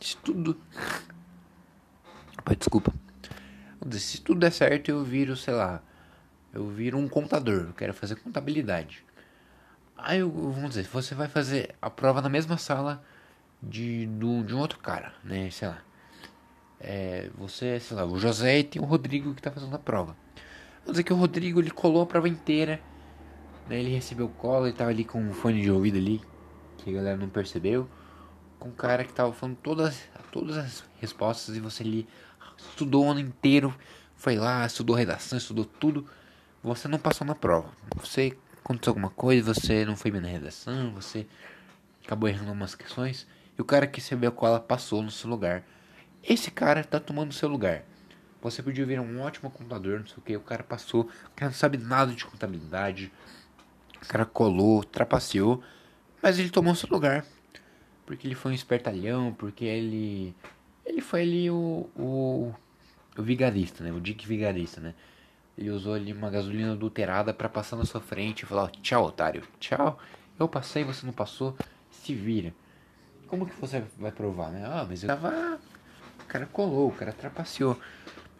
estudo. 0.00 0.60
Desculpa 2.58 2.92
se 3.92 4.20
tudo 4.20 4.40
der 4.40 4.52
certo, 4.52 4.88
eu 4.88 5.04
viro, 5.04 5.36
sei 5.36 5.54
lá, 5.54 5.82
eu 6.52 6.68
viro 6.68 6.98
um 6.98 7.08
contador, 7.08 7.66
eu 7.68 7.74
quero 7.74 7.92
fazer 7.92 8.16
contabilidade. 8.16 9.04
Aí, 9.96 10.20
eu, 10.20 10.30
vamos 10.30 10.70
dizer, 10.70 10.84
você 10.84 11.14
vai 11.14 11.28
fazer 11.28 11.74
a 11.80 11.88
prova 11.88 12.20
na 12.20 12.28
mesma 12.28 12.58
sala 12.58 13.02
de, 13.62 14.06
do, 14.06 14.42
de 14.42 14.54
um 14.54 14.58
outro 14.58 14.78
cara, 14.78 15.12
né, 15.22 15.50
sei 15.50 15.68
lá. 15.68 15.82
É, 16.80 17.30
você, 17.36 17.80
sei 17.80 17.96
lá, 17.96 18.04
o 18.04 18.18
José 18.18 18.58
e 18.58 18.64
tem 18.64 18.82
o 18.82 18.84
Rodrigo 18.84 19.34
que 19.34 19.40
tá 19.40 19.50
fazendo 19.50 19.74
a 19.74 19.78
prova. 19.78 20.16
Vamos 20.80 20.92
dizer 20.92 21.04
que 21.04 21.12
o 21.12 21.16
Rodrigo, 21.16 21.60
ele 21.60 21.70
colou 21.70 22.02
a 22.02 22.06
prova 22.06 22.28
inteira, 22.28 22.80
né, 23.68 23.80
ele 23.80 23.90
recebeu 23.90 24.28
cola, 24.28 24.68
ele 24.68 24.76
tava 24.76 24.90
ali 24.90 25.04
com 25.04 25.18
um 25.20 25.32
fone 25.32 25.62
de 25.62 25.70
ouvido 25.70 25.96
ali, 25.96 26.20
que 26.78 26.90
a 26.90 26.92
galera 26.92 27.16
não 27.16 27.28
percebeu. 27.28 27.88
Com 28.58 28.68
um 28.68 28.72
cara 28.72 29.04
que 29.04 29.12
tava 29.12 29.32
falando 29.32 29.56
todas, 29.56 30.08
todas 30.30 30.56
as 30.56 30.84
respostas 31.00 31.56
e 31.56 31.60
você 31.60 31.82
ali 31.82 32.08
estudou 32.56 33.06
o 33.06 33.10
ano 33.10 33.20
inteiro, 33.20 33.74
foi 34.16 34.36
lá, 34.36 34.64
estudou 34.64 34.96
redação, 34.96 35.38
estudou 35.38 35.64
tudo, 35.64 36.06
você 36.62 36.88
não 36.88 36.98
passou 36.98 37.26
na 37.26 37.34
prova. 37.34 37.70
Você 37.96 38.36
aconteceu 38.58 38.92
alguma 38.92 39.10
coisa, 39.10 39.52
você 39.52 39.84
não 39.84 39.96
foi 39.96 40.10
bem 40.10 40.20
na 40.20 40.28
redação, 40.28 40.92
você 40.92 41.26
acabou 42.04 42.28
errando 42.28 42.48
algumas 42.48 42.74
questões, 42.74 43.26
e 43.56 43.60
o 43.60 43.64
cara 43.64 43.86
que 43.86 44.00
recebeu 44.00 44.30
a 44.30 44.32
cola 44.32 44.58
passou 44.60 45.02
no 45.02 45.10
seu 45.10 45.28
lugar. 45.28 45.62
Esse 46.22 46.50
cara 46.50 46.82
tá 46.82 46.98
tomando 46.98 47.30
o 47.30 47.34
seu 47.34 47.48
lugar. 47.48 47.84
Você 48.40 48.62
podia 48.62 48.84
vir 48.84 49.00
um 49.00 49.20
ótimo 49.20 49.50
contador, 49.50 50.00
não 50.00 50.06
sei 50.06 50.16
o 50.18 50.20
que, 50.20 50.36
o 50.36 50.40
cara 50.40 50.62
passou, 50.62 51.02
o 51.02 51.30
cara 51.34 51.50
não 51.50 51.56
sabe 51.56 51.78
nada 51.78 52.12
de 52.12 52.24
contabilidade, 52.24 53.10
o 54.02 54.06
cara 54.06 54.26
colou, 54.26 54.84
trapaceou, 54.84 55.62
mas 56.22 56.38
ele 56.38 56.50
tomou 56.50 56.74
seu 56.74 56.88
lugar. 56.90 57.24
porque 58.06 58.26
ele 58.26 58.34
foi 58.34 58.52
um 58.52 58.54
espertalhão, 58.54 59.32
porque 59.32 59.64
ele. 59.64 60.34
Ele 60.84 61.00
foi 61.00 61.22
ali 61.22 61.50
o. 61.50 61.88
o, 61.96 62.54
o 63.16 63.22
vigarista, 63.22 63.82
né? 63.82 63.92
O 63.92 64.00
Dick 64.00 64.26
vigarista, 64.26 64.80
né? 64.80 64.94
Ele 65.56 65.70
usou 65.70 65.94
ali 65.94 66.12
uma 66.12 66.30
gasolina 66.30 66.72
adulterada 66.72 67.32
para 67.32 67.48
passar 67.48 67.76
na 67.76 67.84
sua 67.84 68.00
frente 68.00 68.42
e 68.42 68.46
falar: 68.46 68.70
Tchau, 68.82 69.04
otário, 69.04 69.42
tchau. 69.60 69.98
Eu 70.38 70.48
passei, 70.48 70.82
você 70.82 71.06
não 71.06 71.12
passou, 71.12 71.56
se 71.90 72.12
vira. 72.14 72.52
Como 73.28 73.46
que 73.46 73.54
você 73.60 73.82
vai 73.98 74.10
provar, 74.10 74.50
né? 74.50 74.64
Ah, 74.66 74.84
mas 74.88 75.02
eu 75.02 75.08
tava. 75.08 75.58
O 76.20 76.26
cara 76.26 76.46
colou, 76.46 76.88
o 76.88 76.92
cara 76.92 77.12
trapaceou. 77.12 77.78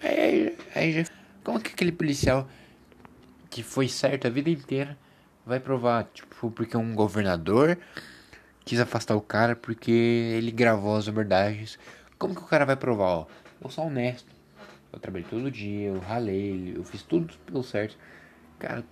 Aí, 0.02 0.56
aí 0.74 0.92
já. 0.92 1.04
Como 1.42 1.60
que 1.60 1.72
aquele 1.72 1.92
policial 1.92 2.48
que 3.50 3.62
foi 3.62 3.86
certo 3.88 4.26
a 4.26 4.30
vida 4.30 4.50
inteira 4.50 4.98
vai 5.46 5.60
provar? 5.60 6.04
Tipo, 6.12 6.50
porque 6.50 6.76
um 6.76 6.94
governador 6.94 7.78
quis 8.64 8.80
afastar 8.80 9.14
o 9.14 9.20
cara 9.20 9.54
porque 9.54 9.90
ele 9.90 10.50
gravou 10.50 10.96
as 10.96 11.08
abordagens. 11.08 11.78
Como 12.24 12.34
que 12.34 12.40
o 12.40 12.46
cara 12.46 12.64
vai 12.64 12.74
provar? 12.74 13.04
Ó, 13.04 13.26
eu 13.62 13.68
sou 13.68 13.84
honesto. 13.84 14.26
Eu 14.90 14.98
trabalhei 14.98 15.28
todo 15.28 15.50
dia, 15.50 15.88
eu 15.88 15.98
ralei, 15.98 16.72
eu 16.74 16.82
fiz 16.82 17.02
tudo 17.02 17.34
pelo 17.44 17.62
certo. 17.62 17.98
Cara, 18.58 18.82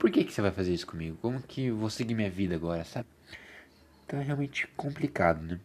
por 0.00 0.10
que, 0.10 0.24
que 0.24 0.32
você 0.32 0.42
vai 0.42 0.50
fazer 0.50 0.74
isso 0.74 0.88
comigo? 0.88 1.16
Como 1.22 1.40
que 1.40 1.70
vou 1.70 1.88
seguir 1.88 2.16
minha 2.16 2.28
vida 2.28 2.56
agora, 2.56 2.84
sabe? 2.84 3.06
Então 4.04 4.18
é 4.18 4.24
realmente 4.24 4.66
complicado, 4.76 5.42
né? 5.42 5.60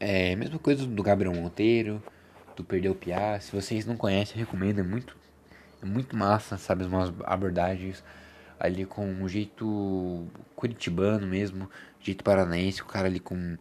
É, 0.00 0.34
mesma 0.34 0.58
coisa 0.58 0.84
do 0.88 1.02
Gabriel 1.04 1.32
Monteiro, 1.32 2.02
do 2.56 2.64
Perdeu 2.64 2.92
Piá. 2.92 3.38
Se 3.38 3.52
vocês 3.52 3.86
não 3.86 3.96
conhecem, 3.96 4.36
recomendo. 4.36 4.80
É 4.80 4.82
muito, 4.82 5.16
é 5.80 5.86
muito 5.86 6.16
massa, 6.16 6.58
sabe? 6.58 6.82
Umas 6.82 7.12
abordagens 7.24 8.02
ali 8.58 8.84
com 8.84 9.06
um 9.06 9.28
jeito 9.28 10.26
curitibano 10.56 11.28
mesmo, 11.28 11.70
jeito 12.00 12.24
paranaense. 12.24 12.82
O 12.82 12.86
cara 12.86 13.06
ali 13.06 13.20
com 13.20 13.36
o 13.36 13.58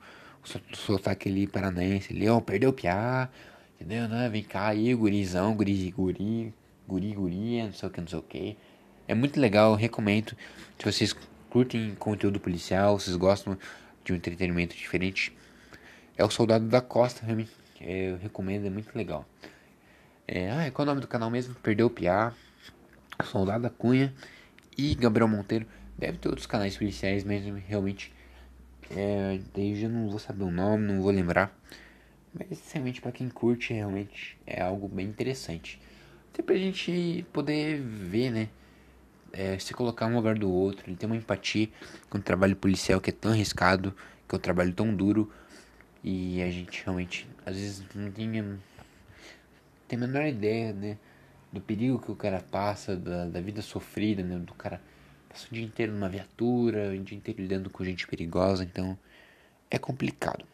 sotaque 0.74 1.30
ali 1.30 1.48
paranaense. 1.48 2.14
Ali, 2.14 2.26
Perdeu 2.46 2.74
Piá, 2.74 3.30
entendeu? 3.76 4.08
Né? 4.08 4.30
Vem 4.30 4.44
cá 4.44 4.68
aí, 4.68 4.94
gurizão, 4.94 5.56
guri, 5.56 5.92
guri, 5.92 6.54
guri, 6.88 7.64
não 7.64 7.74
sei 7.74 7.90
o 7.90 7.92
que, 7.92 8.02
não 8.02 8.08
sei 8.08 8.20
o 8.20 8.24
que. 8.24 8.58
É 9.08 9.14
muito 9.14 9.40
legal, 9.40 9.76
recomendo. 9.76 10.36
Se 10.78 10.86
vocês 10.86 11.16
curtem 11.50 11.94
conteúdo 11.96 12.40
policial, 12.40 12.98
vocês 12.98 13.16
gostam 13.16 13.58
de 14.04 14.14
um 14.14 14.16
entretenimento 14.16 14.76
diferente, 14.76 15.36
é 16.18 16.24
o 16.24 16.30
Soldado 16.30 16.66
da 16.68 16.82
Costa, 16.82 17.26
realmente. 17.26 17.52
É, 17.80 18.12
eu 18.12 18.18
recomendo, 18.18 18.66
é 18.66 18.70
muito 18.70 18.96
legal. 18.96 19.26
É, 20.28 20.50
ah, 20.52 20.72
qual 20.72 20.86
é 20.86 20.88
o 20.88 20.92
nome 20.92 21.02
do 21.02 21.08
canal 21.08 21.30
mesmo? 21.30 21.54
Perdeu 21.56 21.88
o 21.88 21.90
Piá, 21.90 22.34
Soldado 23.26 23.64
da 23.64 23.70
Cunha 23.70 24.14
e 24.78 24.96
Gabriel 24.96 25.28
Monteiro. 25.28 25.66
Deve 25.98 26.18
ter 26.18 26.30
outros 26.30 26.48
canais 26.48 26.78
policiais 26.78 27.24
mesmo, 27.24 27.62
realmente. 27.68 28.13
É, 28.96 29.40
daí 29.54 29.80
já 29.80 29.90
não 29.90 30.10
vou 30.10 30.20
saber 30.20 30.44
o 30.44 30.52
nome, 30.52 30.86
não 30.86 31.02
vou 31.02 31.12
lembrar. 31.12 31.58
Mas 32.34 32.72
realmente 32.72 33.02
para 33.02 33.12
quem 33.12 33.30
curte, 33.30 33.74
realmente 33.74 34.38
é 34.46 34.62
algo 34.62 34.88
bem 34.88 35.08
interessante. 35.08 35.80
Até 36.34 36.42
pra 36.42 36.56
gente 36.56 37.26
poder 37.32 37.80
ver, 37.80 38.32
né? 38.32 38.50
É, 39.32 39.58
se 39.58 39.74
colocar 39.74 40.06
um 40.06 40.16
lugar 40.16 40.36
do 40.36 40.52
outro, 40.52 40.88
ele 40.88 40.96
tem 40.96 41.08
uma 41.08 41.16
empatia 41.16 41.68
com 42.10 42.18
o 42.18 42.22
trabalho 42.22 42.56
policial 42.56 43.02
que 43.02 43.10
é 43.10 43.14
tão 43.14 43.32
arriscado, 43.32 43.96
que 44.28 44.36
é 44.36 44.38
um 44.38 44.42
trabalho 44.42 44.74
tão 44.74 44.94
duro 44.96 45.32
e 46.04 46.42
a 46.42 46.52
gente 46.52 46.84
realmente, 46.84 47.28
às 47.46 47.56
vezes, 47.56 47.84
não 47.96 48.12
tinha 48.12 48.60
tem 49.88 49.98
a 49.98 50.08
menor 50.08 50.26
ideia, 50.26 50.74
né? 50.74 50.98
Do 51.52 51.62
perigo 51.62 52.00
que 52.00 52.12
o 52.12 52.16
cara 52.16 52.40
passa, 52.40 52.96
da, 52.96 53.26
da 53.26 53.40
vida 53.40 53.62
sofrida, 53.62 54.24
né? 54.24 54.38
Do 54.40 54.54
cara 54.54 54.82
passa 55.34 55.48
o 55.50 55.54
dia 55.54 55.64
inteiro 55.64 55.92
numa 55.92 56.08
viatura, 56.08 56.92
o 56.92 56.98
dia 57.00 57.18
inteiro 57.18 57.42
lidando 57.42 57.68
com 57.72 57.84
gente 57.84 58.06
perigosa, 58.06 58.64
então 58.64 58.98
é 59.70 59.80
complicado. 59.80 60.46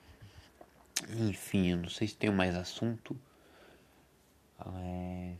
Enfim, 1.18 1.72
eu 1.72 1.78
não 1.78 1.90
sei 1.90 2.08
se 2.08 2.16
tenho 2.16 2.32
mais 2.32 2.56
assunto. 2.56 3.16
É... 4.66 5.34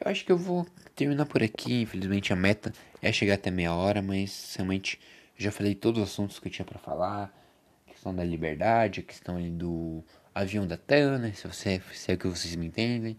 Eu 0.00 0.10
acho 0.10 0.24
que 0.24 0.32
eu 0.32 0.38
vou 0.38 0.66
terminar 0.96 1.26
por 1.26 1.42
aqui. 1.42 1.82
Infelizmente 1.82 2.32
a 2.32 2.36
meta 2.36 2.72
é 3.02 3.12
chegar 3.12 3.34
até 3.34 3.50
meia 3.50 3.74
hora, 3.74 4.00
mas 4.00 4.54
realmente 4.56 4.98
já 5.36 5.52
falei 5.52 5.74
todos 5.74 6.02
os 6.02 6.08
assuntos 6.08 6.38
que 6.38 6.48
eu 6.48 6.52
tinha 6.52 6.64
para 6.64 6.78
falar 6.78 7.38
questão 7.86 8.14
da 8.14 8.24
liberdade, 8.24 9.00
a 9.00 9.02
questão 9.02 9.36
ali 9.36 9.50
do 9.50 10.02
avião 10.34 10.66
da 10.66 10.78
TAN, 10.78 11.18
né? 11.18 11.32
Se, 11.32 11.46
você, 11.46 11.82
se 11.92 12.10
é 12.10 12.16
que 12.16 12.26
vocês 12.26 12.56
me 12.56 12.66
entendem. 12.66 13.18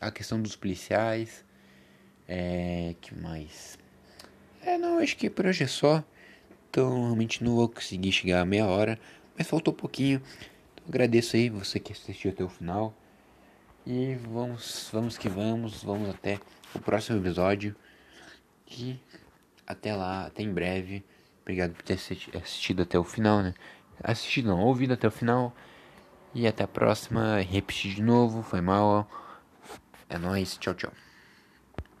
A 0.00 0.10
questão 0.10 0.40
dos 0.40 0.56
policiais. 0.56 1.44
É. 2.26 2.94
que 3.00 3.14
mais? 3.14 3.78
É, 4.68 4.76
não, 4.76 4.98
acho 4.98 5.16
que 5.16 5.30
por 5.30 5.46
hoje 5.46 5.64
é 5.64 5.66
só. 5.66 6.04
Então, 6.68 7.04
realmente 7.04 7.42
não 7.42 7.56
vou 7.56 7.70
conseguir 7.70 8.12
chegar 8.12 8.42
a 8.42 8.44
meia 8.44 8.66
hora. 8.66 9.00
Mas 9.36 9.48
faltou 9.48 9.72
um 9.72 9.76
pouquinho. 9.76 10.20
Então, 10.74 10.84
agradeço 10.86 11.36
aí 11.36 11.48
você 11.48 11.80
que 11.80 11.90
assistiu 11.90 12.30
até 12.30 12.44
o 12.44 12.50
final. 12.50 12.94
E 13.86 14.14
vamos, 14.16 14.90
vamos 14.92 15.16
que 15.16 15.26
vamos. 15.26 15.82
Vamos 15.82 16.10
até 16.10 16.38
o 16.74 16.78
próximo 16.80 17.18
episódio. 17.18 17.74
E 18.70 19.00
até 19.66 19.94
lá, 19.94 20.26
até 20.26 20.42
em 20.42 20.52
breve. 20.52 21.02
Obrigado 21.40 21.72
por 21.72 21.82
ter 21.82 21.94
assistido 21.94 22.82
até 22.82 22.98
o 22.98 23.04
final, 23.04 23.42
né? 23.42 23.54
assistido 24.04 24.48
não, 24.48 24.60
ouvido 24.60 24.92
até 24.92 25.08
o 25.08 25.10
final. 25.10 25.56
E 26.34 26.46
até 26.46 26.64
a 26.64 26.68
próxima. 26.68 27.40
Repetir 27.40 27.94
de 27.94 28.02
novo, 28.02 28.42
foi 28.42 28.60
mal. 28.60 29.08
É 30.10 30.18
nóis, 30.18 30.58
tchau, 30.58 30.74
tchau. 30.74 30.92